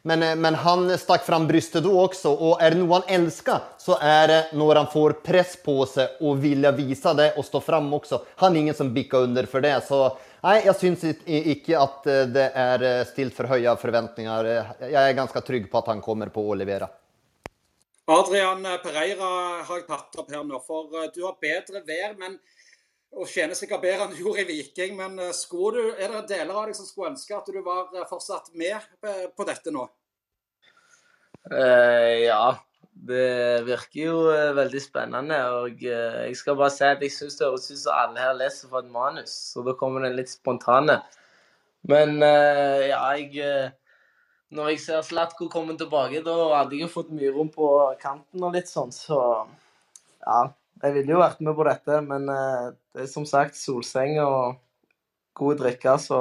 [0.07, 2.31] Men, eh, men, han stakk fram brystet da også.
[2.31, 6.23] Og er det noe han elsker, så er det når han får press på seg
[6.23, 8.23] og vilja vise det og stå fram også.
[8.45, 9.75] Han er ingen som bikker under for det.
[9.89, 10.05] Så
[10.47, 14.55] nei, jeg syns ikke att eh, det är eh, stilt for høye forventninger.
[14.95, 16.87] Jeg er ganske trygg på at han kommer på å levere.
[18.07, 19.37] Adrian Pereira
[19.67, 22.39] har jeg tatt opp her nå, for du har bedre vær, men
[23.15, 24.95] og tjener sikkert bedre enn du gjorde i Viking.
[24.99, 28.07] Men eh, du, er det deler av deg som skulle ønske at du var eh,
[28.11, 29.87] fortsatt med eh, på dette nå?
[31.53, 32.55] Eh, ja,
[33.11, 33.29] det
[33.69, 34.17] virker jo
[34.59, 35.39] veldig spennende.
[35.61, 38.73] Og jeg skal bare si at jeg syns det høres ut som alle her leser
[38.73, 41.01] fra et manus, så da kommer den litt spontane.
[41.85, 43.73] Men eh, ja, jeg
[44.55, 47.69] Når jeg ser Slatko komme tilbake, da hadde jeg jo fått mye rom på
[48.01, 49.19] kanten og litt sånn, så
[50.23, 50.45] ja.
[50.83, 54.59] Jeg ville jo vært med på dette, men eh, det er som sagt solseng og
[55.39, 56.21] gode drikker, så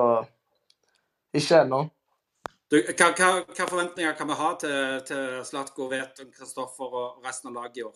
[1.34, 1.84] ikke ennå.
[2.74, 7.60] Hva, hva, hva, forventninger kan vi ha til, til Slatko, Veton, Kristoffer og resten av
[7.60, 7.94] laget i år?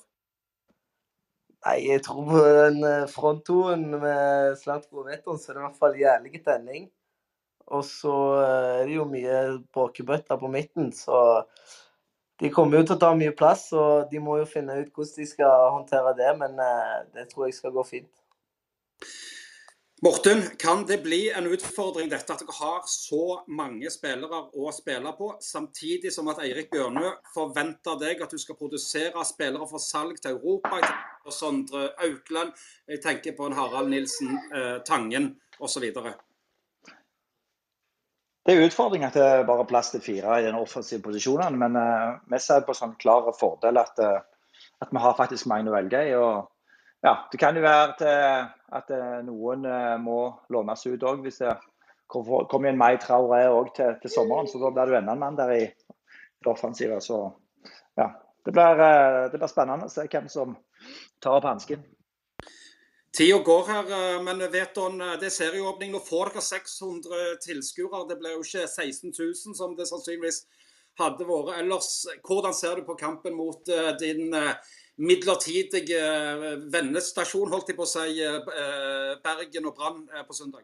[1.65, 5.65] Nei, Jeg tror på den eh, fronttoen med Slatko og Veton, så er det i
[5.65, 6.85] hvert fall jævlig tenning.
[7.73, 9.39] Og så eh, er det jo mye
[9.73, 11.41] bråkebøtter på midten, så
[12.39, 15.17] de kommer jo til å ta mye plass, og de må jo finne ut hvordan
[15.17, 16.31] de skal håndtere det.
[16.37, 18.11] Men eh, det tror jeg skal gå fint.
[20.05, 25.09] Morten, kan det bli en utfordring dette at dere har så mange spillere å spille
[25.17, 30.21] på, samtidig som at Eirik Bjørnø forventer deg at du skal produsere spillere for salg
[30.21, 30.77] til Europa?
[30.77, 32.53] Jeg tenker på Sondre Aukland,
[32.85, 35.89] jeg tenker på en Harald Nilsen eh, Tangen osv.
[38.47, 41.73] Det er utfordring at det er bare plass til fire i den offensive posisjonen, men
[41.75, 44.21] uh, vi ser på sånn klar fordel at, uh,
[44.79, 46.13] at, vi har faktisk mange å velge i.
[46.15, 46.47] og
[47.03, 48.45] ja, Det kan jo være til,
[48.79, 49.67] at uh, noen
[49.99, 50.21] må
[50.55, 51.57] lånes ut òg, hvis det
[52.07, 54.47] kommer en Mai Traoré òg til, til, sommeren.
[54.47, 57.01] så Da blir du enda en mann der i det offensive.
[57.03, 57.19] Så
[57.99, 58.13] ja,
[58.47, 58.83] det blir,
[59.27, 60.55] det blir spennende å se hvem som
[61.19, 61.83] tar opp hansken.
[63.17, 65.89] Tida går her, eh, men vet eh, det er serieåpning.
[65.91, 68.03] Nå får dere 600 tilskuere.
[68.11, 70.43] Det ble jo ikke 16 000 som det sannsynligvis
[71.01, 71.55] hadde vært.
[71.57, 71.89] Ellers,
[72.27, 74.29] hvordan ser du på kampen mot eh, din
[74.97, 76.01] midlertidige
[76.73, 78.15] vennestasjon, holdt jeg på å si,
[79.21, 80.63] Bergen og Brann på søndag?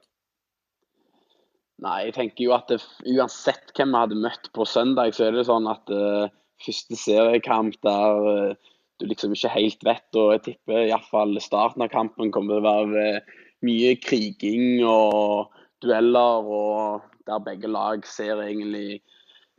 [1.84, 2.80] Nei, jeg tenker jo at det,
[3.14, 6.34] uansett hvem vi hadde møtt på søndag, så er det sånn at uh,
[6.66, 8.72] første seriekamp der uh,
[9.04, 10.08] du liksom ikke helt vet.
[10.16, 13.34] og Jeg tipper iallfall starten av kampen kommer til å være eh,
[13.64, 19.02] mye kriging og dueller, og der begge lag ser egentlig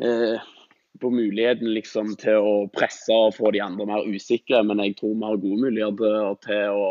[0.00, 0.40] eh,
[1.00, 4.62] på muligheten liksom til å presse og få de andre mer usikre.
[4.66, 6.88] Men jeg tror vi har gode muligheter til å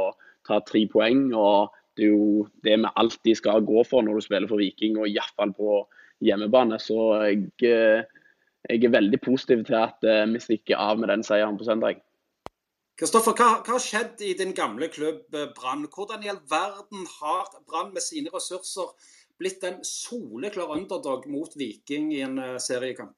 [0.48, 1.30] ta tre poeng.
[1.34, 4.98] og Det er jo det vi alltid skal gå for når du spiller for Viking,
[5.00, 5.84] og iallfall på
[6.24, 6.80] hjemmebane.
[6.82, 8.04] Så jeg, eh,
[8.70, 12.02] jeg er veldig positiv til at eh, vi stikker av med den seieren på søndag.
[13.04, 15.82] Kristoffer, hva, hva har skjedd i din gamle klubb eh, Brann?
[15.92, 18.94] Hvordan i all verden har Brann med sine ressurser
[19.42, 23.12] blitt en soleklar underdog mot Viking i en uh, seriekamp?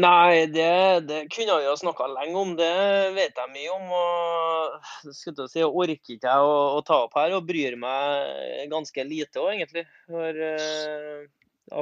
[0.00, 0.72] Nei, det,
[1.10, 2.56] det, kunne vi ha snakka lenge om.
[2.56, 2.72] Det
[3.18, 3.92] vet jeg mye om.
[4.00, 9.04] og skal si, orker ikke jeg å, å, ta opp her, og bryr meg ganske
[9.04, 9.84] lite òg, egentlig.
[10.08, 11.22] For, uh,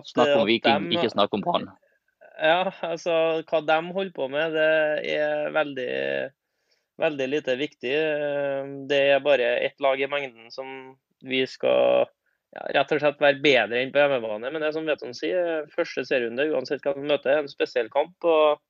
[0.01, 1.71] at, snakk om Viking, dem, ikke snakk om Brann.
[2.35, 3.15] Ja, altså
[3.47, 5.93] hva de holder på med, det er veldig,
[7.03, 7.95] veldig lite viktig.
[8.91, 10.69] Det er bare ett lag i mengden som
[11.25, 12.09] vi skal
[12.55, 14.51] ja, rett og slett være bedre enn på hjemmebane.
[14.51, 17.91] Men det er som Veton sier, første serierunde, uansett hva vi møter, er en spesiell
[17.93, 18.17] kamp.
[18.27, 18.61] og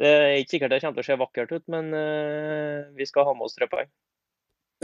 [0.00, 3.28] Det er ikke sikkert det kommer til å se vakkert ut, men uh, vi skal
[3.28, 3.90] ha med oss tre poeng.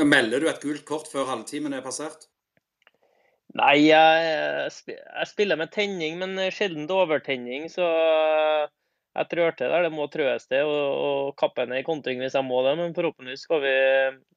[0.05, 2.27] Melder du et gult kort før halvtimen er passert?
[3.55, 7.69] Nei, jeg, jeg spiller med tenning, men sjelden overtenning.
[7.71, 7.87] Så
[9.15, 12.35] jeg trør til der det må trøes til, og, og kappe ned i kontring hvis
[12.35, 12.75] jeg må det.
[12.81, 13.77] Men forhåpentligvis skal vi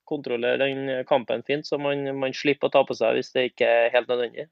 [0.07, 3.74] kontrollere den kampen fint, så man, man slipper å ta på seg hvis det ikke
[3.80, 4.47] er helt nødvendig.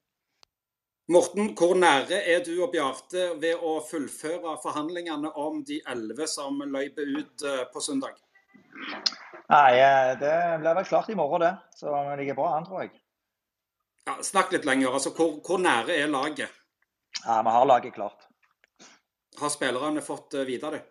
[1.14, 6.58] Morten, hvor nære er du og Bjarte ved å fullføre forhandlingene om de elleve som
[6.58, 8.18] løyper ut eh, på søndag?
[9.54, 11.54] Nei, eh, det blir vel klart i morgen, det.
[11.78, 12.96] Så det ligger bra an, tror jeg.
[14.06, 14.94] Ja, snakk litt lenger.
[14.94, 16.52] altså Hvor, hvor nære er laget?
[17.24, 18.28] Ja, Vi har laget klart.
[19.40, 20.84] Har spillerne fått eh, vite det?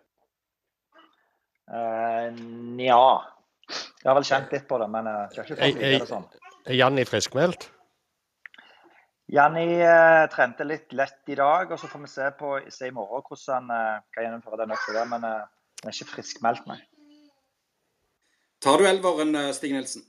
[1.65, 2.29] Uh,
[2.77, 3.05] Nja.
[4.03, 6.27] Jeg har vel kjent litt på det, men jeg har ikke fått vite det sånn.
[6.67, 7.71] er Janni friskmeldt?
[9.33, 12.93] Janni uh, trente litt lett i dag, og så får vi se, på, se i
[12.93, 15.07] morgen hvordan han uh, kan gjennomføre den økta der.
[15.09, 16.77] Men han uh, er ikke friskmeldt, nei.
[18.65, 20.05] Tar du elveren, eh, Stig Nilsen?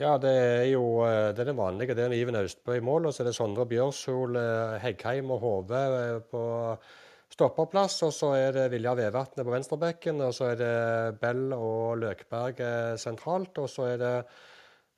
[0.00, 1.94] Ja, det er jo eh, det er det vanlige.
[1.96, 5.42] Det er Iven Austbø i mål, og så er det Sondre Bjørshol, eh, Heggheim og
[5.42, 6.44] Hove eh, på
[7.32, 7.98] stopperplass.
[8.06, 10.76] Og så er det Vilja Vevatnet på venstrebekken, og så er det
[11.20, 12.62] Bell og Løkberg
[13.00, 13.60] sentralt.
[13.60, 14.14] Og så er det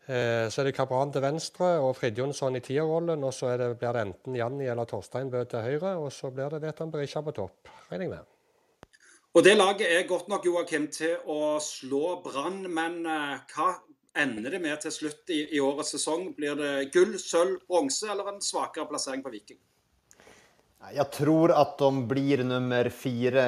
[0.06, 3.26] eh, så er det Kabran til venstre og Fridjonsson i tierrollen.
[3.26, 6.54] Og så det, blir det enten Janni eller Torstein Bø til høyre, og så blir
[6.54, 8.30] det Vetan Berisha på topp, regner jeg med.
[9.34, 13.72] Og det laget er godt nok, Joakim, til å slå Brann, men hva
[14.16, 16.30] ender det med til slutt i, i årets sesong?
[16.36, 19.60] Blir det gull, sølv, bronse eller en svakere plassering på Viking?
[20.92, 23.44] Jeg tror at de blir nummer fire.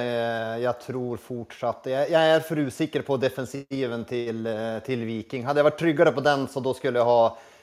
[0.63, 1.91] Jeg tror fortsatt.
[1.93, 4.49] Jeg, jeg er for usikker på defensiven til,
[4.87, 5.45] til Viking.
[5.45, 7.21] Hadde jeg vært tryggere på den så da skulle jeg ha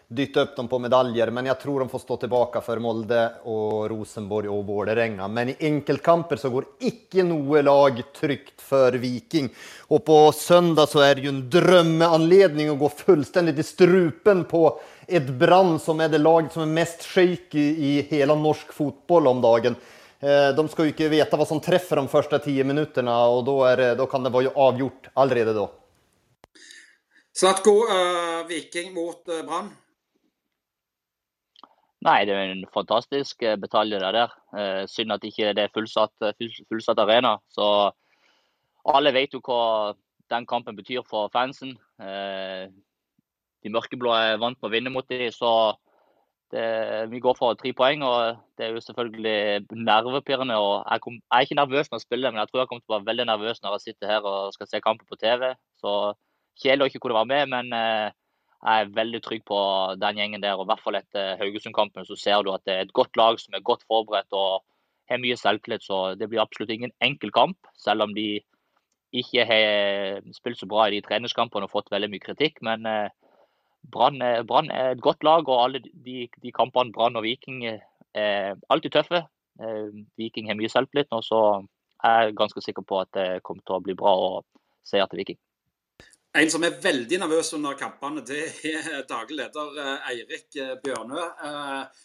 [0.07, 1.29] dytt upp dem på medaljer.
[1.31, 5.27] Men jag tror de får stå tilbake for Molde og Rosenborg og Vålerenga.
[5.27, 9.49] Men i enkeltkamper så går ikke noe lag trygt for Viking.
[9.89, 14.67] Og på søndag så er det jo en drømmeanledning å gå fullstendig i strupen på
[15.07, 19.43] et Brann som er det laget som er mest shaky i hele norsk fotboll om
[19.43, 19.75] dagen.
[20.23, 24.07] Eh, De skal jo ikke veta hva som treffer de første ti minuttene, og da
[24.07, 25.67] kan det være avgjort allerede da.
[27.33, 29.71] Slatko, uh, Viking mot uh, Brann.
[32.03, 34.31] Nei, det er en fantastisk betalje batalje det der.
[34.59, 37.37] Eh, synd at ikke det er fullsatt, eh, fullsatt arena.
[37.49, 37.65] Så
[38.93, 39.93] alle vet jo hva
[40.29, 41.77] den kampen betyr for fansen.
[42.01, 42.67] Eh,
[43.63, 45.77] de mørkeblå er vant med å vinne mot dem, så
[46.51, 48.03] det, vi går for tre poeng.
[48.03, 50.57] og Det er jo selvfølgelig nervepirrende.
[50.59, 52.83] og jeg, kom, jeg er ikke nervøs når jeg spiller, men jeg tror jeg kommer
[52.83, 55.55] til å være veldig nervøs når jeg sitter her og skal se kampen på TV.
[55.79, 56.13] Så
[56.61, 58.13] Kjedelig å ikke kunne være med, men eh,
[58.63, 59.59] jeg er veldig trygg på
[59.99, 60.55] den gjengen der.
[60.55, 63.39] og I hvert fall etter Haugesund-kampen så ser du at det er et godt lag
[63.39, 64.63] som er godt forberedt og
[65.11, 65.83] har mye selvtillit.
[65.83, 68.39] Så det blir absolutt ingen enkel kamp, selv om de
[69.13, 72.63] ikke har spilt så bra i de treningskampene og fått veldig mye kritikk.
[72.65, 73.11] Men eh,
[73.83, 78.95] Brann er, et godt lag, og alle de, de kampene Brann og Viking er alltid
[78.95, 79.25] tøffe.
[79.59, 81.65] Eh, Viking har mye selvtillit nå, så
[82.03, 84.31] jeg er ganske sikker på at det kommer til å bli bra å
[84.87, 85.39] seier til Viking.
[86.33, 91.27] En som er veldig nervøs under kampene, det er daglig leder eh, Eirik eh, Bjørnø.
[91.49, 92.01] Eh,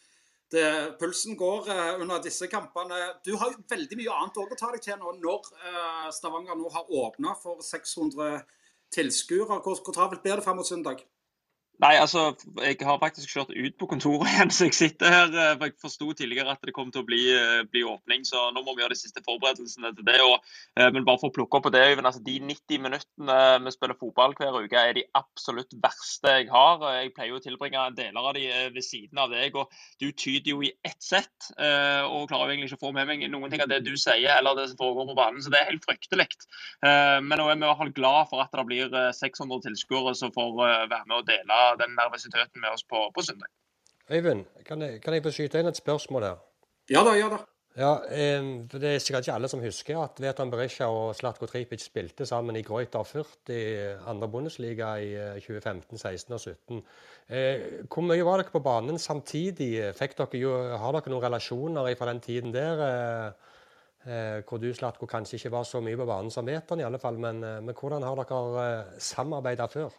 [0.49, 0.65] Det,
[0.97, 1.67] pulsen går
[2.01, 2.97] under disse kampene.
[3.21, 5.51] Du har jo veldig mye annet å ta deg til nå, når
[6.17, 8.39] Stavanger nå har åpna for 600
[8.97, 9.59] tilskuere.
[9.61, 11.05] Hvor, hvor travelt blir det frem mot søndag?
[11.79, 15.29] Nei, altså, jeg har faktisk kjørt ut på kontoret igjen, så jeg sitter her.
[15.31, 18.49] eh, for Jeg forsto tidligere at det kom til å bli, eh, bli åpning, så
[18.51, 20.17] nå må vi gjøre de siste forberedelsene til det.
[20.25, 20.43] Og,
[20.75, 23.75] eh, men bare for å plukke opp på det, Øyvind, altså De 90 minuttene vi
[23.77, 26.83] spiller fotball hver uke, er de absolutt verste jeg har.
[26.97, 29.71] Jeg pleier jo å tilbringe deler av de ved siden av deg, og
[30.03, 31.51] du tyder jo i ett sett.
[31.59, 34.35] Og klarer jo egentlig ikke å få med meg noen ting av det du sier
[34.35, 36.29] eller det som foregår på banen, så det er helt fryktelig.
[36.83, 40.15] Men nå er vi i hvert fall glad for at det blir eh, 600 tilskuere
[40.19, 43.51] som får være med og dele den nervøsiteten med oss på, på søndag.
[44.11, 46.43] Øyvind, kan jeg, kan jeg få skyte inn et spørsmål her?
[46.91, 47.43] Ja da, ja da.
[47.79, 51.47] Ja, eh, for Det er sikkert ikke alle som husker at Veton Berisha og Slatko
[51.47, 53.61] Tripic spilte sammen i Greuter Fürth i
[54.09, 56.83] andre Bundesliga i eh, 2015, 16 og 17.
[57.29, 59.93] Eh, hvor mye var dere på banen samtidig?
[59.95, 62.83] Fikk dere jo, har dere noen relasjoner fra den tiden der?
[62.89, 63.49] Eh,
[64.09, 66.99] eh, hvor du, Slatko, kanskje ikke var så mye på banen som Veton, i alle
[66.99, 69.95] fall, men, eh, men hvordan har dere eh, samarbeida før?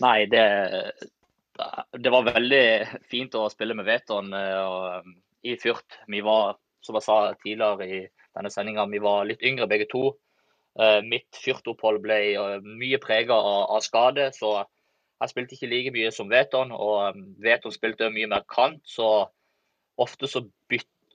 [0.00, 0.44] Nei, det,
[1.98, 2.64] det var veldig
[3.10, 5.10] fint å spille med Veton eh,
[5.42, 5.98] i Fyrt.
[6.06, 8.00] Vi var, som jeg sa tidligere i
[8.36, 10.12] denne sendinga, vi var litt yngre begge to.
[10.78, 14.60] Eh, Mitt Fyrt-opphold ble eh, mye prega av, av skade, så
[15.18, 16.70] jeg spilte ikke like mye som Veton.
[16.74, 19.26] Og eh, Veton spilte mye mer kant, så
[19.98, 20.44] ofte så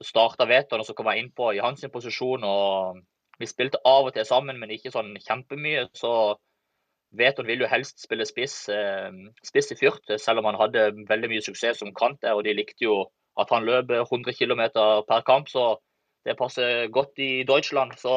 [0.04, 2.44] starta Veton, og så kom jeg innpå i hans posisjon.
[2.44, 3.00] og
[3.40, 5.88] Vi spilte av og til sammen, men ikke sånn kjempemye.
[5.96, 6.34] så
[7.18, 8.56] Veton vil jo helst spille spiss,
[9.46, 12.34] spiss i fyrt, selv om han hadde veldig mye suksess som kant der.
[12.34, 13.04] og De likte jo
[13.40, 14.62] at han løp 100 km
[15.08, 15.76] per kamp, så
[16.26, 17.96] det passer godt i Deutschland.
[17.98, 18.14] Så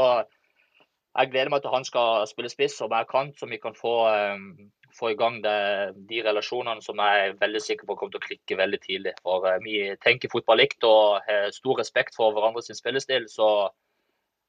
[1.17, 3.95] jeg gleder meg til han skal spille spiss og være kant, så vi kan få,
[4.99, 5.57] få i gang det,
[6.09, 9.15] de relasjonene som jeg er veldig sikker på kommer til å klikke veldig tidlig.
[9.25, 13.27] For vi tenker fotball likt og har stor respekt for hverandres spillestil.
[13.29, 13.69] så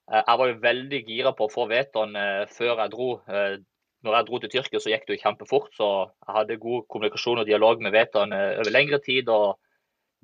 [0.09, 2.14] jeg var jo veldig gira på å få Veton
[2.49, 3.09] før jeg dro.
[4.07, 5.72] Når jeg dro til Tyrkia, så gikk det jo kjempefort.
[5.74, 9.28] Så jeg hadde god kommunikasjon og dialog med Veton over lengre tid.
[9.28, 9.59] og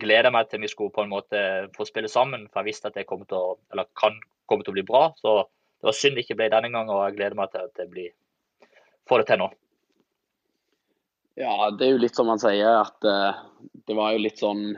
[0.02, 1.40] gleder meg til vi skulle på en måte
[1.76, 2.48] få spille sammen.
[2.50, 4.16] For jeg visste at det kom til å, eller kan
[4.50, 5.06] komme til å bli bra.
[5.20, 7.76] Så det var synd det ikke ble denne gangen, og jeg gleder meg til at
[7.78, 8.10] det blir,
[9.08, 9.50] får det til nå.
[11.40, 13.40] Ja, det er jo litt som man sier, at uh,
[13.88, 14.68] det var jo litt sånn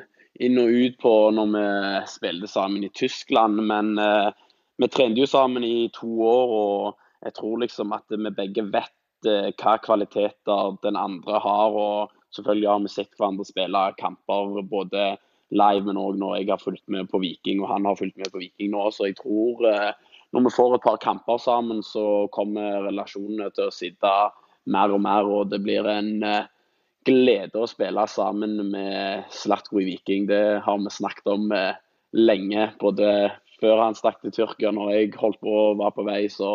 [0.41, 1.67] inn og ut på når vi
[2.13, 3.61] spilte sammen i Tyskland.
[3.69, 4.33] Men uh,
[4.81, 9.29] vi trente jo sammen i to år, og jeg tror liksom at vi begge vet
[9.29, 11.77] eh, hva kvaliteter den andre har.
[11.77, 15.15] og Selvfølgelig har vi sett hverandre spille kamper både
[15.55, 18.33] live, men òg når jeg har fulgt med på Viking og han har fulgt med
[18.33, 18.89] på Viking nå.
[18.91, 19.63] Så jeg tror
[20.35, 24.13] når vi får et par kamper sammen, så kommer relasjonene til å sitte
[24.67, 25.31] mer og mer.
[25.31, 26.11] Og det blir en
[27.07, 30.27] glede å spille sammen med Slatko i Viking.
[30.29, 31.47] Det har vi snakket om
[32.17, 32.69] lenge.
[32.83, 36.51] Både før han stakk til Tyrkia, når jeg holdt på å være på vei, så,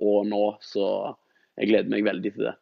[0.00, 0.44] og nå.
[0.64, 0.84] Så
[1.60, 2.56] jeg gleder meg veldig til det.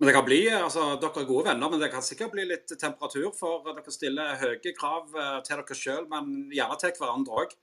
[0.00, 2.72] Men det kan bli, altså, Dere er gode venner, men det kan sikkert bli litt
[2.80, 3.30] temperatur.
[3.38, 5.12] For dere stiller høye krav
[5.46, 7.54] til dere sjøl, men gjerne til hverandre òg.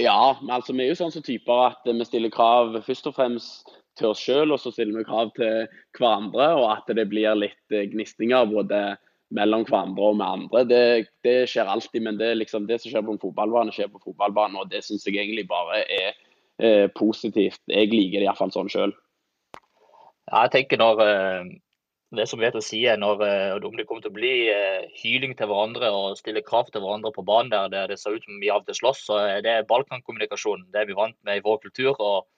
[0.00, 3.16] Ja, men altså, vi er jo sånn som typer at vi stiller krav først og
[3.18, 5.66] fremst til oss sjøl, og så stiller vi krav til
[5.98, 6.52] hverandre.
[6.60, 8.84] Og at det blir litt gnistinger både
[9.36, 10.64] mellom hverandre og med andre.
[10.68, 10.82] Det,
[11.26, 14.60] det skjer alltid, men det, liksom, det, som skjer på en fotballbane, skjer på fotballbanen.
[14.62, 16.16] Og det syns jeg egentlig bare er
[16.62, 17.60] eh, positivt.
[17.70, 18.94] Jeg liker det iallfall sånn sjøl.
[20.30, 21.02] Ja, jeg tenker når
[22.12, 23.22] det som vet å si er når,
[23.64, 24.32] om det kommer til å bli
[25.00, 28.24] hyling til hverandre og stille krav til hverandre på banen der, der det ser ut
[28.24, 30.66] som vi av og til slåss, så er det Balkankommunikasjon.
[30.72, 31.96] Det er vi vant med i vår kultur.
[31.98, 32.28] og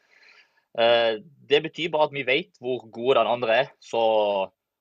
[1.50, 3.72] Det betyr bare at vi vet hvor gode den andre er.
[3.82, 4.00] Så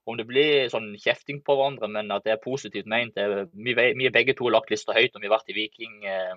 [0.10, 3.76] om det blir sånn kjefting på hverandre, men at det er positivt ment er, vi,
[3.76, 6.36] vi er begge to lagt lista høyt, og vi har vært i Viking uh,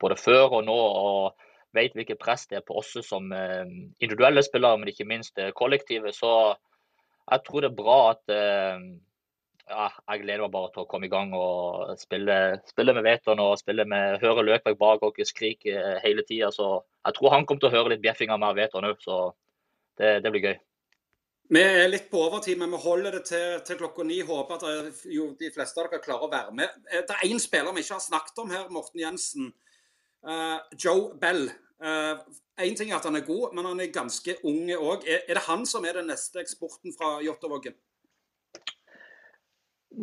[0.00, 0.76] både før og nå.
[0.76, 6.16] og vet hvilket press det er på oss som individuelle spillere, men ikke minst kollektivet.
[6.16, 6.30] Så
[7.28, 8.36] jeg tror det er bra at
[9.68, 12.36] ja, Jeg gleder meg bare til å komme i gang og spille,
[12.68, 16.50] spille med Veton og spille med, høre Løkberg bak og skrike hele tida.
[16.54, 19.04] Så jeg tror han kommer til å høre litt bjeffing av meg og Veton òg,
[19.04, 19.20] så
[20.00, 20.56] det, det, blir gøy.
[21.48, 24.20] Vi er litt på overtid, men vi holder det til, til klokka ni.
[24.24, 26.82] Håper at jo, de fleste av dere klarer å være med.
[26.92, 29.52] Det er én spiller vi ikke har snakket om her, Morten Jensen.
[30.26, 31.48] Uh, Joe Bell.
[31.78, 35.06] Én uh, ting er at han er god, men han er ganske ung òg.
[35.06, 37.76] Er, det han som er den neste eksporten fra Jåttåvågen?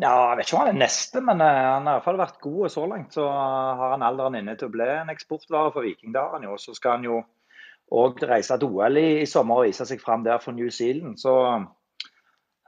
[0.01, 2.21] Ja, jeg vet ikke om han er neste, men uh, han har i hvert fall
[2.23, 3.17] vært god så langt.
[3.17, 6.15] Så har han alderen inne til å bli en eksportvare for Viking.
[6.15, 6.55] Det har han jo.
[6.61, 7.21] Så skal han jo
[7.95, 11.19] òg reise til OL i, i, sommer og vise seg fram der for New Zealand.
[11.21, 11.35] Så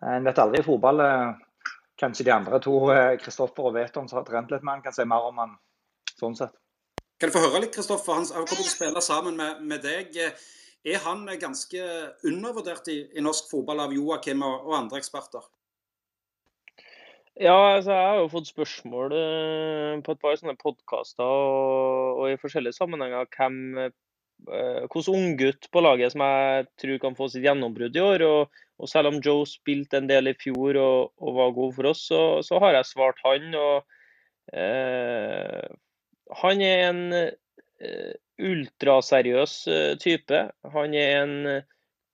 [0.03, 1.01] en vet aldri i fotball.
[1.97, 2.75] Kanskje de andre to,
[3.23, 5.55] Kristoffer og Veton, har trent litt med han, kan si mer om han
[6.19, 6.53] sånn sett.
[7.17, 8.13] Kan jeg få høre litt, Kristoffer?
[8.13, 10.17] Han har kommet til å spille sammen med, med, deg.
[10.85, 11.85] Er han ganske
[12.29, 15.47] undervurdert i, i norsk fotball av Joakim og, og, andre eksperter?
[17.41, 22.27] Ja, altså jeg har jo fått spørsmål uh, på et par sånne podkaster og, og,
[22.29, 23.89] i forskjellige sammenhenger hvem uh,
[24.85, 28.27] hvilken unggutt på laget som jeg tror kan få sitt gjennombrudd i år.
[28.29, 31.91] Og, og selv om Joe spilte en del i fjor og, og var god for
[31.95, 33.49] oss, så, så har jeg svart han.
[33.57, 33.81] og
[34.53, 35.77] uh,
[36.41, 40.43] han er en uh, ultraseriøs uh, type.
[40.73, 41.65] Han er en uh,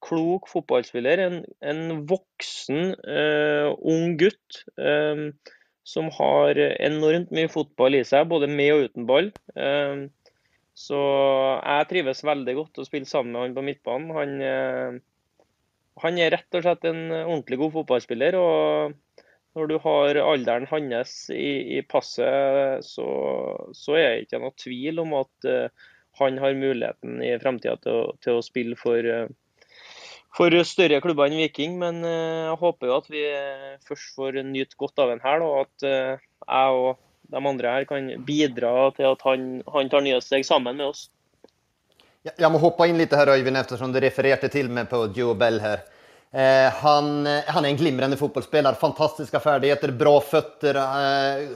[0.04, 1.22] klok fotballspiller.
[1.24, 2.92] En, en voksen,
[3.88, 4.58] ung gutt
[5.88, 9.30] som har enormt mye fotball i seg, både med og uten ball.
[10.76, 11.00] så
[11.56, 14.12] jeg trives veldig godt å spille sammen med han på midtbanen.
[14.18, 15.00] Han,
[16.04, 18.36] han er rett og slett en ordentlig god fotballspiller.
[18.36, 19.00] og
[19.54, 23.08] når du har alderen hans i, i passet, så,
[23.78, 25.88] så, er det ikke noe tvil om at uh,
[26.20, 29.78] han har muligheten i fremtida til, til, å spille for, uh,
[30.34, 31.78] for større klubber enn Viking.
[31.82, 33.24] Men uh, jeg håper jo at vi
[33.86, 37.02] først får nyte godt av den her, og at jeg og
[37.34, 41.08] de andre her kan bidra til at han, han tar nye steg sammen med oss.
[42.24, 45.60] Jeg må hoppe inn litt her, Øyvind, ettersom du refererte til meg på Joe Bell
[45.64, 45.84] her.
[46.36, 48.74] Eh, han, eh, han, er en glimrende fotballspiller.
[48.74, 50.80] Fantastiske ferdigheter, bra føtter,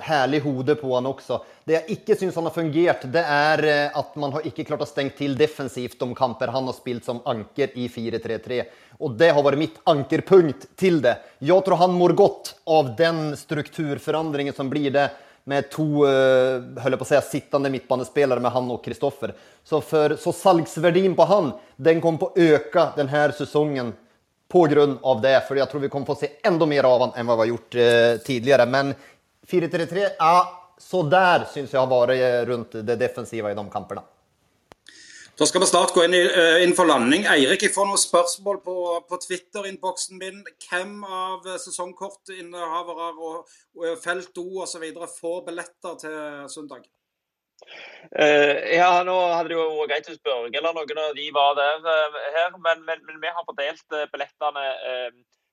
[0.06, 1.40] herlig hode på han også.
[1.66, 4.86] Det jeg ikke syns han har fungert, det er eh, at man har ikke klart
[4.86, 8.62] å stenge til defensivt de kamper han har spilt som anker i 4-3-3.
[9.02, 11.18] Og det har vært mitt ankerpunkt til det.
[11.42, 15.10] Jeg tror han mår godt av den strukturforandringen som blir det
[15.50, 19.32] med to å si, sittende midtbanespillere med han og Kristoffer.
[19.66, 23.96] Så, så salgsverdien på han den kom på å øke denne sesongen
[25.04, 25.36] av det.
[25.48, 27.54] For jeg tror vi kommer få se enda mer av han enn hva vi har
[27.54, 28.66] gjort eh, tidligere.
[28.66, 28.94] Men
[29.48, 30.36] 4-3-3, ja,
[30.78, 34.04] så der syns jeg har vært eh, rundt det defensive i de kampene.
[35.38, 37.28] Da skal vi snart gå inn, i, uh, inn for landing.
[37.30, 40.40] Eirik, jeg får noen spørsmål på, på Twitter-innboksen min.
[40.66, 44.88] Hvem av sesongkortinnehavere og, og Felt O osv.
[45.20, 46.18] får billetter til
[46.50, 46.88] søndag?
[48.08, 51.58] Uh, ja, nå hadde det jo vært greit hvis Børge eller noen av de var
[51.58, 54.64] der uh, her, men, men, men, vi har fordelt uh, billettene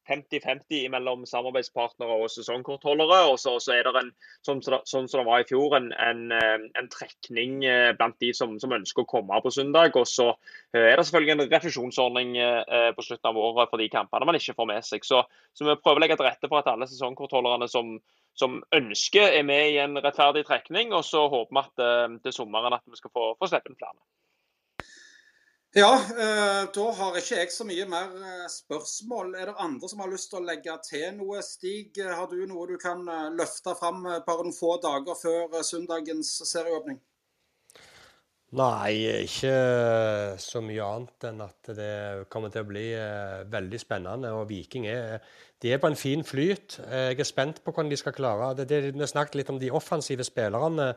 [0.05, 3.23] 50-50 mellom samarbeidspartnere og sesongkortholdere.
[3.33, 4.11] Og så er det en,
[4.45, 7.65] sånn, sånn, som det var i fjor, en, en, en trekning
[7.97, 9.97] blant de som, som, ønsker å komme på søndag.
[9.97, 10.29] Og så
[10.77, 12.37] er det selvfølgelig en refusjonsordning
[12.99, 15.09] på slutten av året for de kampene man ikke får med seg.
[15.09, 15.23] Så,
[15.57, 17.97] så vi prøver å legge til rette for at alle sesongkortholderne som,
[18.39, 20.93] som ønsker er med i en rettferdig trekning.
[20.97, 23.79] Og så håper vi at uh, til sommeren at vi skal få, få slippe inn
[23.79, 23.97] flere.
[25.75, 29.35] Ja, uh, da har ikke jeg så mye mer uh, spørsmål.
[29.39, 31.43] Er det andre som har lyst til å legge til noe?
[31.47, 33.03] Stig, har du noe du kan
[33.39, 37.03] løfte fram bare noen få dager før søndagens serieåpning?
[38.55, 39.55] Nei, ikke
[40.39, 41.95] så mye annet enn at det
[42.31, 42.85] kommer til å bli
[43.51, 44.31] veldig spennende.
[44.37, 45.19] Og Viking er
[45.65, 46.79] er på en fin flyt.
[46.91, 48.69] Jeg er spent på hvordan de skal klare det.
[48.69, 50.91] det vi snakket litt om de offensive spillerne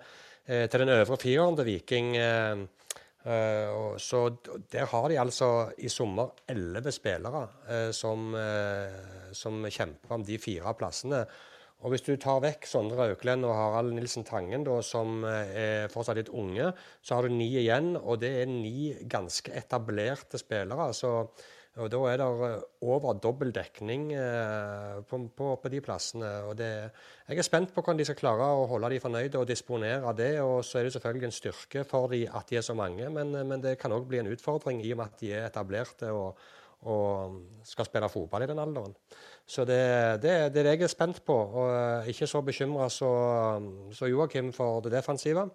[0.45, 2.15] eh, til den øvre fireren til Viking.
[2.17, 2.63] Eh,
[3.25, 4.23] eh, så
[4.71, 10.37] Der har de altså i sommer elleve spillere eh, som, eh, som, kjemper om de
[10.37, 11.25] fire plassene.
[11.85, 15.91] Og Hvis du tar vekk Sondre Auklend og Harald Nilsen Tangen, da, som eh, er
[15.93, 16.71] fortsatt litt unge,
[17.05, 17.93] så har du ni igjen.
[17.99, 20.89] Og det er ni ganske etablerte spillere.
[20.97, 21.13] så
[21.77, 26.31] og Da er det eh, over dobbel dekning eh, på, på, på, de plassene.
[26.49, 26.89] og det,
[27.29, 30.31] Jeg er spent på hvordan de skal klare å holde de fornøyde og disponere det.
[30.41, 33.37] og Så er det selvfølgelig en styrke for de at de er så mange, men,
[33.47, 36.41] men det kan òg bli en utfordring i og med at de er etablerte og,
[36.89, 38.97] og skal spille fotball i den alderen.
[39.47, 39.79] Så det,
[40.21, 41.35] det, det er det jeg er spent på.
[41.35, 45.47] og eh, Ikke så bekymra som Joakim for det defensive.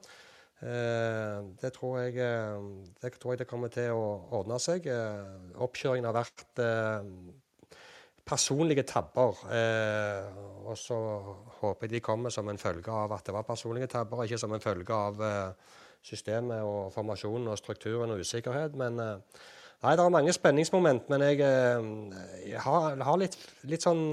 [0.62, 2.62] Eh, det tror, jeg, eh,
[3.02, 4.06] det tror jeg det kommer til å
[4.38, 4.88] ordne seg.
[5.60, 6.62] Oppkjøringen har vært
[8.24, 9.44] personlige tabber.
[10.64, 10.96] og så
[11.60, 14.52] håper jeg de kommer som en følge av at det var personlige tabber, ikke som
[14.52, 15.20] en følge av
[16.02, 18.74] systemet og formasjonen og strukturen og usikkerhet.
[18.74, 18.96] Men
[19.82, 21.08] nei, det er mange spenningsmoment.
[21.12, 21.40] Men jeg,
[22.48, 23.36] jeg har, har, litt,
[23.68, 24.04] litt sånn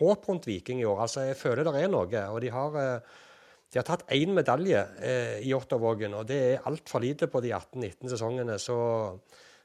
[0.00, 1.04] håp rundt Viking i år.
[1.06, 2.26] Altså, jeg føler det er noe.
[2.34, 3.00] Og de har
[3.72, 7.50] de har tatt én medalje uh, i Ottervågen, og det er altfor lite på de
[7.52, 8.54] 18-19 sesongene.
[8.62, 8.78] Så,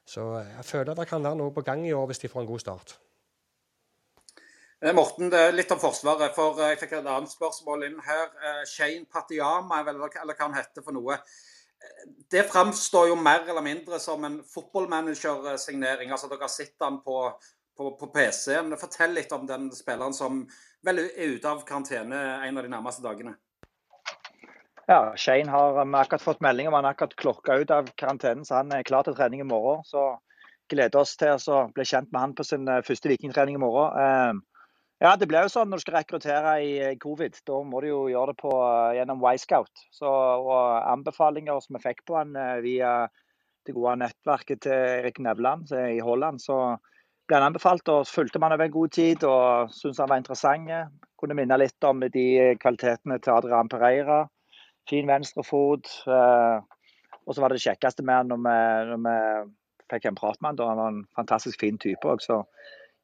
[0.03, 2.49] så, jeg føler det kan være noe på gang i år hvis de får en
[2.49, 2.97] god start.
[4.81, 6.33] Eh, Morten, litt om Forsvaret.
[6.33, 8.31] for eh, Jeg fikk et annet spørsmål inn her.
[8.41, 11.19] Eh, Shane Patiama, eller hva han heter for noe.
[12.31, 16.11] Det framstår jo mer eller mindre som en fotballmanager-signering.
[16.11, 17.17] altså Dere har sett han på,
[17.77, 18.77] på, på PC-en.
[18.79, 20.45] Fortell litt om den spilleren som
[20.85, 23.35] vel er ute av karantene en av de nærmeste dagene.
[24.87, 28.59] Ja, Shane har akkurat fått melding om han har akkurat klokka ut av karantenen, så
[28.59, 29.83] han er klar til trening i morgen.
[29.87, 30.17] Så
[30.71, 34.41] gleder oss til å bli kjent med han på sin eh, første vikingtrening i morgen.
[35.01, 37.39] Ja, Det blir jo sånn når du skal rekruttere i covid.
[37.49, 39.85] Da må du jo gjøre det på, eh, gjennom Y-Scout.
[40.05, 40.57] Og
[40.93, 42.91] anbefalinger som vi fikk på han eh, via
[43.65, 46.77] det gode nettverket til Erik Nevland i Holland, så
[47.25, 47.89] ble han anbefalt.
[47.89, 50.69] og Fulgte man over en god tid og syntes han var interessant.
[51.17, 54.27] Kunne minne litt om de kvalitetene til Adrian Pereira
[54.89, 55.89] fin venstrefot.
[56.05, 56.61] Eh,
[57.25, 59.15] og så var det det kjekkeste med han når vi
[59.95, 62.21] fikk en prat med han, da han var en fantastisk fin type òg.
[62.21, 62.43] Så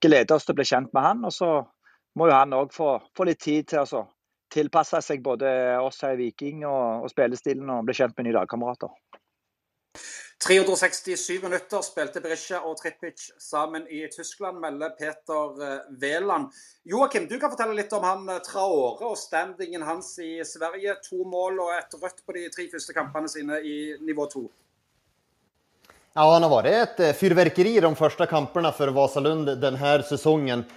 [0.01, 1.25] gleder oss til å bli kjent med han.
[1.25, 1.51] Og så
[2.17, 4.05] må jo han òg få, få, litt tid til å
[4.53, 5.49] tilpasse seg både
[5.83, 8.91] oss her i Viking og, og spillestilen og bli kjent med nye lagkamerater.
[10.45, 15.87] 367 minutter spilte Berisha og Trippic sammen i Tyskland, melder Peter Wæland.
[15.97, 16.51] Veland.
[16.85, 20.93] Joakim, du kan fortelle litt om han eh, Traore og standingen hans i Sverige.
[21.09, 24.45] To mål og et rødt på de tre første kampene sine i nivå to.
[26.13, 30.67] Ja, han har vært et eh, fyrverkeri de første kampene for Vasalund denne sesongen.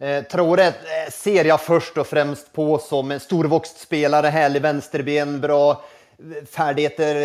[0.00, 0.70] Traore
[1.12, 4.30] ser jeg først og fremst på som en storvokst spiller.
[4.32, 5.80] Herlig venstreben, bra
[6.50, 7.16] ferdigheter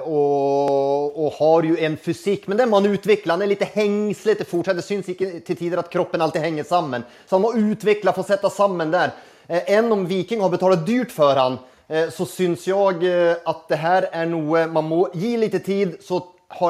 [0.00, 2.46] og, och, och har jo en fysikk.
[2.46, 3.32] Men den må han utvikle.
[3.32, 4.76] Han er litt hängslig till fortsatt.
[4.76, 7.04] Det syns ikke til tider at kroppen alltid henger sammen.
[7.26, 9.14] Så han må utvikle, få sette sammen der.
[9.48, 11.58] Enn om Viking har betalat dyrt for han
[11.88, 13.10] eh, så syns jeg
[13.44, 16.22] at det her er noe man må gi litt tid så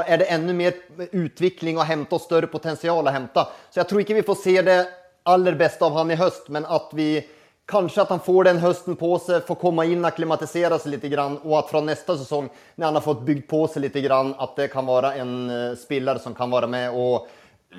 [0.03, 0.75] er det enda mer
[1.13, 3.47] utvikling å hente og større potensial å hente.
[3.71, 4.79] Så jeg tror ikke vi får se det
[5.25, 7.25] allra beste av han i høst, men at vi
[7.65, 11.07] Kanskje at han får den høsten på seg, får komme inn og klimatisere seg litt,
[11.17, 14.67] og at fra neste säsong når han har fått bygd på seg litt, at det
[14.69, 15.33] kan være en
[15.81, 17.25] spiller som kan være med og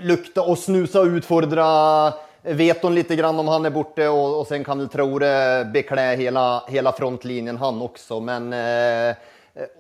[0.02, 1.68] lukte og snuse og utfordre
[2.46, 4.08] Veton lite litt om han er borte.
[4.10, 5.32] Og, og sen kan vel Traore
[5.74, 8.20] bekle hele, hele frontlinjen han også.
[8.26, 9.16] Men eh,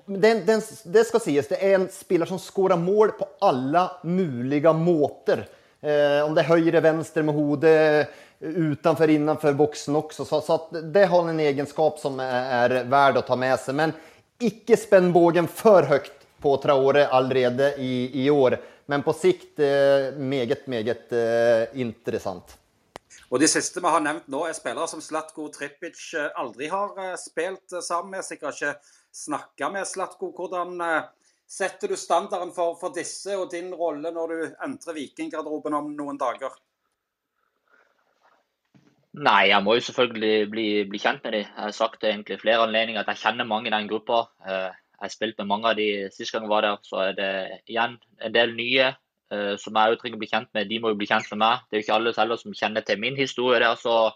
[0.05, 0.63] den, den,
[0.93, 5.45] det skal sies, det er en spiller som skårer mål på alle mulige måter.
[5.85, 8.09] Eh, om det är höger, vänster med hodet,
[8.39, 10.25] utanför, innanför boxen också.
[10.25, 13.73] Så, så att det har en egenskap som är värd att ta med sig.
[13.73, 13.93] Men
[14.39, 16.11] ikke spenn bågen for høyt
[16.41, 18.57] på Traore allerede i, i år.
[18.85, 22.57] Men på sikt eh, meget, meget eh, interessant.
[23.29, 26.97] Og De siste vi har nevnt nå, er spillere som Slatko Trippic eh, aldri har
[27.01, 28.25] eh, spilt sammen med.
[28.25, 28.75] Sikkert ikke
[29.13, 30.33] snakka med Slatko.
[30.33, 31.07] Hvordan eh,
[31.47, 36.17] setter du standarden for, for disse og din rolle når du entrer Vikinggarderoben om noen
[36.21, 36.55] dager?
[39.15, 41.45] Nei, jeg må jo selvfølgelig bli, bli kjent med dem.
[41.45, 44.25] Jeg har sagt det egentlig flere anledninger at jeg kjenner mange i den gruppa.
[44.43, 46.77] Eh, Jeg har spilt med mange av de sist gang jeg var der.
[46.83, 47.31] Så er det
[47.67, 48.89] igjen en del nye
[49.31, 50.67] eh, som jeg trenger å bli kjent med.
[50.67, 51.63] De må jo bli kjent med meg.
[51.67, 53.75] Det er jo ikke alle selv som kjenner til min historie der.
[53.75, 54.11] så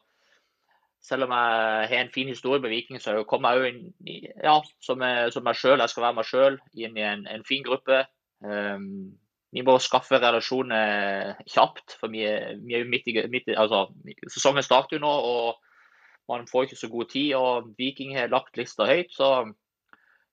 [1.10, 4.60] selv om jeg har en fin historie med Viking, så kommer jeg jo inn ja,
[4.86, 5.02] som,
[5.34, 5.82] som meg sjøl.
[5.82, 8.04] Jeg skal være meg sjøl inn i en, en fin gruppe.
[8.46, 9.18] Um,
[9.56, 13.88] vi må skaffe relasjoner kjapt, for vi er jo midt i, midt i altså,
[14.30, 17.34] Sesongen starter jo nå, og man får ikke så god tid.
[17.34, 19.10] og Viking har lagt lista høyt.
[19.16, 19.50] så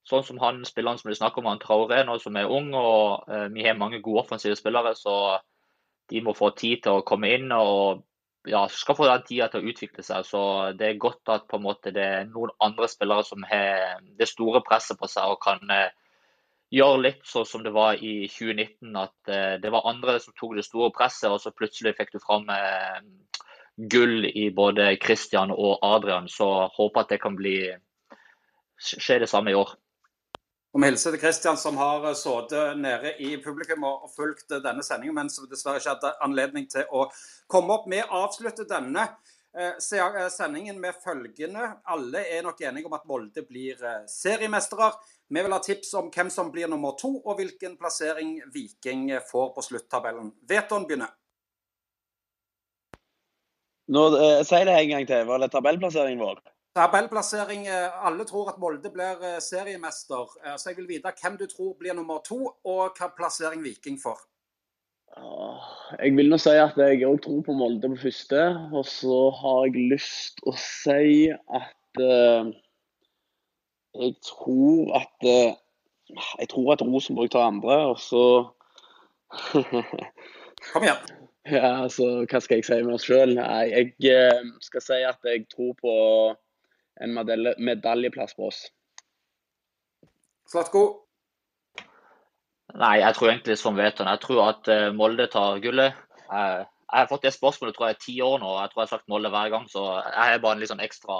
[0.07, 3.25] Sånn som han spilleren som vi snakker om, han Traoré nå som er ung, og
[3.27, 5.41] uh, vi har mange gode offensive spillere, så
[6.07, 8.05] de må få tid til å komme inn og
[8.47, 10.25] ja, skal få den tida til å utvikle seg.
[10.27, 10.41] Så
[10.79, 14.29] det er godt at på en måte det er noen andre spillere som har det
[14.29, 15.89] store presset på seg og kan eh,
[16.73, 20.57] gjøre litt sånn som det var i 2019, at eh, det var andre som tok
[20.57, 23.01] det store presset, og så plutselig fikk du fram eh,
[23.77, 26.29] gull i både Christian og Adrian.
[26.31, 27.59] Så håper at det kan bli
[28.77, 29.75] skje det samme i år.
[30.77, 34.59] Og Vi hilser til Kristian, som har eh, sittet nede i publikum og fulgt eh,
[34.61, 37.07] denne sendingen, men som dessverre ikke hadde anledning til å
[37.49, 37.87] komme opp.
[37.89, 39.07] Vi avslutter denne
[39.57, 41.71] eh, se- sendingen med følgende.
[41.89, 43.81] Alle er nok enige om at Molde blir
[44.13, 44.91] seriemestere.
[45.33, 49.49] Vi vil ha tips om hvem som blir nummer to, og hvilken plassering Viking får
[49.57, 50.29] på sluttabellen.
[50.45, 51.09] Veton begynner.
[53.97, 55.25] Nå, eh, Si det en gang til.
[55.25, 56.45] Var det tabellplasseringen vår?
[56.77, 60.33] Tabellplassering eh, Alle tror at Molde blir eh, seriemester.
[60.45, 63.97] Eh, Så jeg vil vite hvem du tror blir nummer to, og hva plassering Viking
[64.01, 64.19] får.
[65.97, 68.41] Jeg vil nå si at jeg òg tror på Molde på første.
[68.75, 72.51] Og så har jeg lyst å si at uh,
[73.97, 75.55] jeg tror at uh,
[76.39, 78.25] Jeg tror at Rosenborg tar andre, og så
[80.71, 81.01] Kom igjen.
[81.47, 83.37] Ja, altså, hva skal jeg si med oss sjøl?
[83.39, 85.93] Jeg eh, skal si at jeg tror på
[87.03, 88.63] en medalje, medaljeplass på oss.
[90.47, 90.83] Slatko?
[92.77, 94.09] Nei, jeg tror egentlig som Veton.
[94.11, 95.95] Jeg tror at eh, Molde tar gullet.
[96.27, 98.81] Jeg, jeg har fått det spørsmålet tror jeg, i ti år nå, og jeg tror
[98.81, 99.67] jeg har sagt Molde hver gang.
[99.71, 101.19] Så jeg har bare en litt sånn ekstra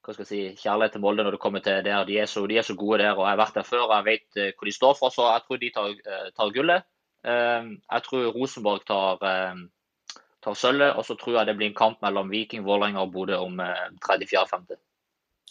[0.00, 2.06] hva skal jeg si, kjærlighet til Molde når det kommer til der.
[2.08, 3.92] De er så, de er så gode der, og jeg har vært der før og
[3.98, 5.14] jeg vet eh, hvor de står for.
[5.14, 6.88] Så jeg tror de tar, eh, tar gullet.
[7.20, 9.18] Jeg tror Rosenborg tar,
[10.44, 13.40] tar sølvet, og så tror jeg det blir en kamp mellom Viking, Vålerenga og Bodø
[13.40, 14.78] om eh, tredje, fjerde, femte.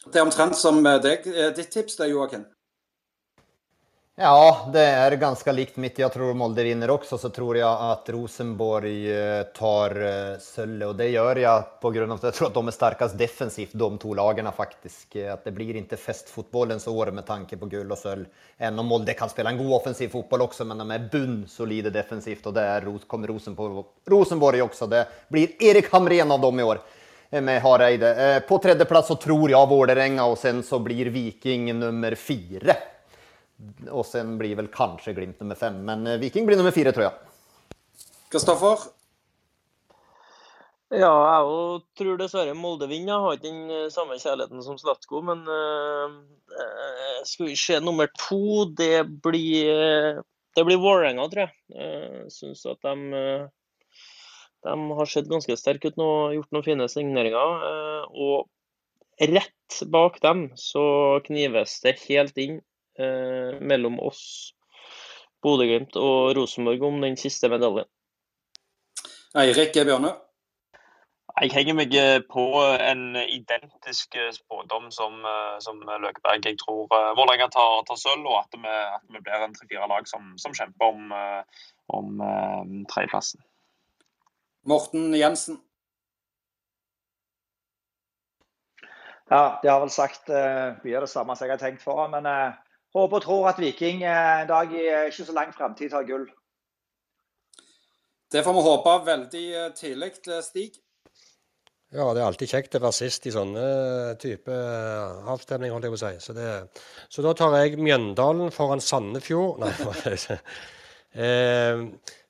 [0.05, 1.27] Det er omtrent som eh, deg.
[1.29, 2.47] Eh, Ditt tips det, Joakim?
[4.19, 5.95] Ja, det er ganske likt mitt.
[6.01, 7.15] Jeg tror Molde vinner også.
[7.15, 9.95] så tror jeg at Rosenborg eh, tar
[10.43, 10.89] sølvet.
[10.89, 14.11] Og det gjør jeg på at jag tror at de er sterkest defensivt, de to
[14.19, 15.15] lagene, faktisk.
[15.23, 18.27] At det blir ikke festfotbollens år med tanke på guld og sølv.
[18.59, 22.51] Enn om Molde kan spille en god offensiv fotball også, men de er bunnsolide defensivt
[22.51, 24.91] Og det er, kommer Rosenborg, Rosenborg også.
[24.91, 26.83] Det blir Erik Hamren av dem i år
[27.31, 28.13] eh, med Hareide.
[28.19, 32.75] Eh, På tredjeplass så tror jeg Vålerenga og sen så blir Viking nummer fyra.
[33.91, 37.09] Och sen blir vel kanskje Glimt nummer fem, men eh, Viking blir nummer fire, tror
[37.09, 37.13] jeg.
[38.31, 38.87] Kristoffer?
[40.89, 43.13] Ja, jeg òg tror dessverre Molde vinner.
[43.13, 46.15] Jeg har ikke den eh, samme kjærligheten som Slatko, men eh,
[46.55, 50.23] eh, skal vi se nummer to, det blir
[50.57, 51.53] det blir Vålerenga, tror jeg.
[51.75, 53.19] Jeg syns at de,
[54.65, 56.07] de har sett ganske sterke ut nå,
[56.39, 57.67] gjort noen fine signeringer.
[57.69, 58.49] eh, Og
[59.29, 62.59] rett bak dem så knives det helt inn
[62.99, 64.53] mellom oss,
[65.43, 67.87] Bodø-Glimt og Rosenborg om den siste medaljen.
[69.39, 70.11] Eirik Bjørnø.
[71.39, 72.43] Jeg henger meg eh, på
[72.83, 76.43] en identisk eh, spådom som, eh, som Løkeberg.
[76.43, 80.09] Jeg tror Vålerenga tar, tar sølv, og at vi, at vi blir en tre-fire lag
[80.09, 81.13] som, som, kjemper om,
[81.95, 82.19] om
[82.91, 83.39] tredjeplassen.
[84.67, 85.61] Morten Jensen.
[89.29, 92.01] Ja, de har vel sagt uh, mye av det samme som jeg har tenkt for.
[92.11, 92.57] Men uh,
[92.95, 96.27] håper og tror at Viking uh, en dag i ikke så lang framtid tar gull.
[98.29, 100.11] Det får vi håpe veldig tidlig,
[100.45, 100.77] Stig.
[101.89, 103.63] Ja, det er alltid kjekt å være sist i sånne
[104.21, 104.53] type
[105.33, 106.11] avstemning, holdt jeg på å si.
[106.21, 106.49] Så, det,
[107.09, 109.63] så da tar jeg Mjøndalen foran Sandefjord.
[109.63, 109.71] Nei,
[111.25, 111.81] eh,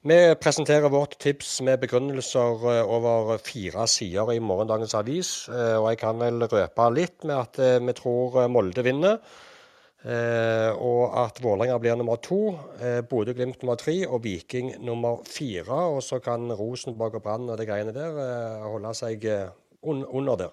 [0.08, 5.32] vi presenterer vårt tips med begrunnelser eh, over fire sider i morgendagens avis.
[5.52, 9.20] Eh, og jeg kan vel røpe litt med at eh, vi tror Molde vinner.
[10.00, 15.76] Eh, og at Vålerenga blir nummer to, eh, Bodø-Glimt nummer tre og Viking nummer fire.
[15.96, 19.50] Og så kan Rosenborg og Brann og de greiene der eh, holde seg eh,
[19.84, 20.50] un under der.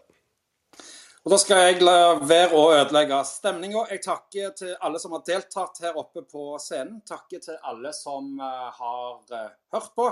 [1.27, 3.87] Og Da skal jeg la være å ødelegge stemninga.
[3.91, 7.03] Jeg takker til alle som har deltatt her oppe på scenen.
[7.07, 10.07] Takker til alle som uh, har uh, hørt på.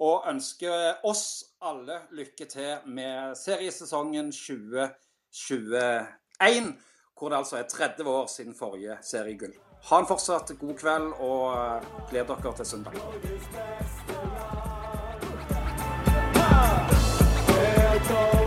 [0.00, 6.72] Og ønsker oss alle lykke til med seriesesongen 2021
[7.20, 9.52] hvor det altså er 30 år siden forrige seriegull.
[9.90, 12.92] Ha en fortsatt god kveld, og eh, gled dere til søndag.
[12.92, 14.20] Norges beste
[18.12, 18.39] lag.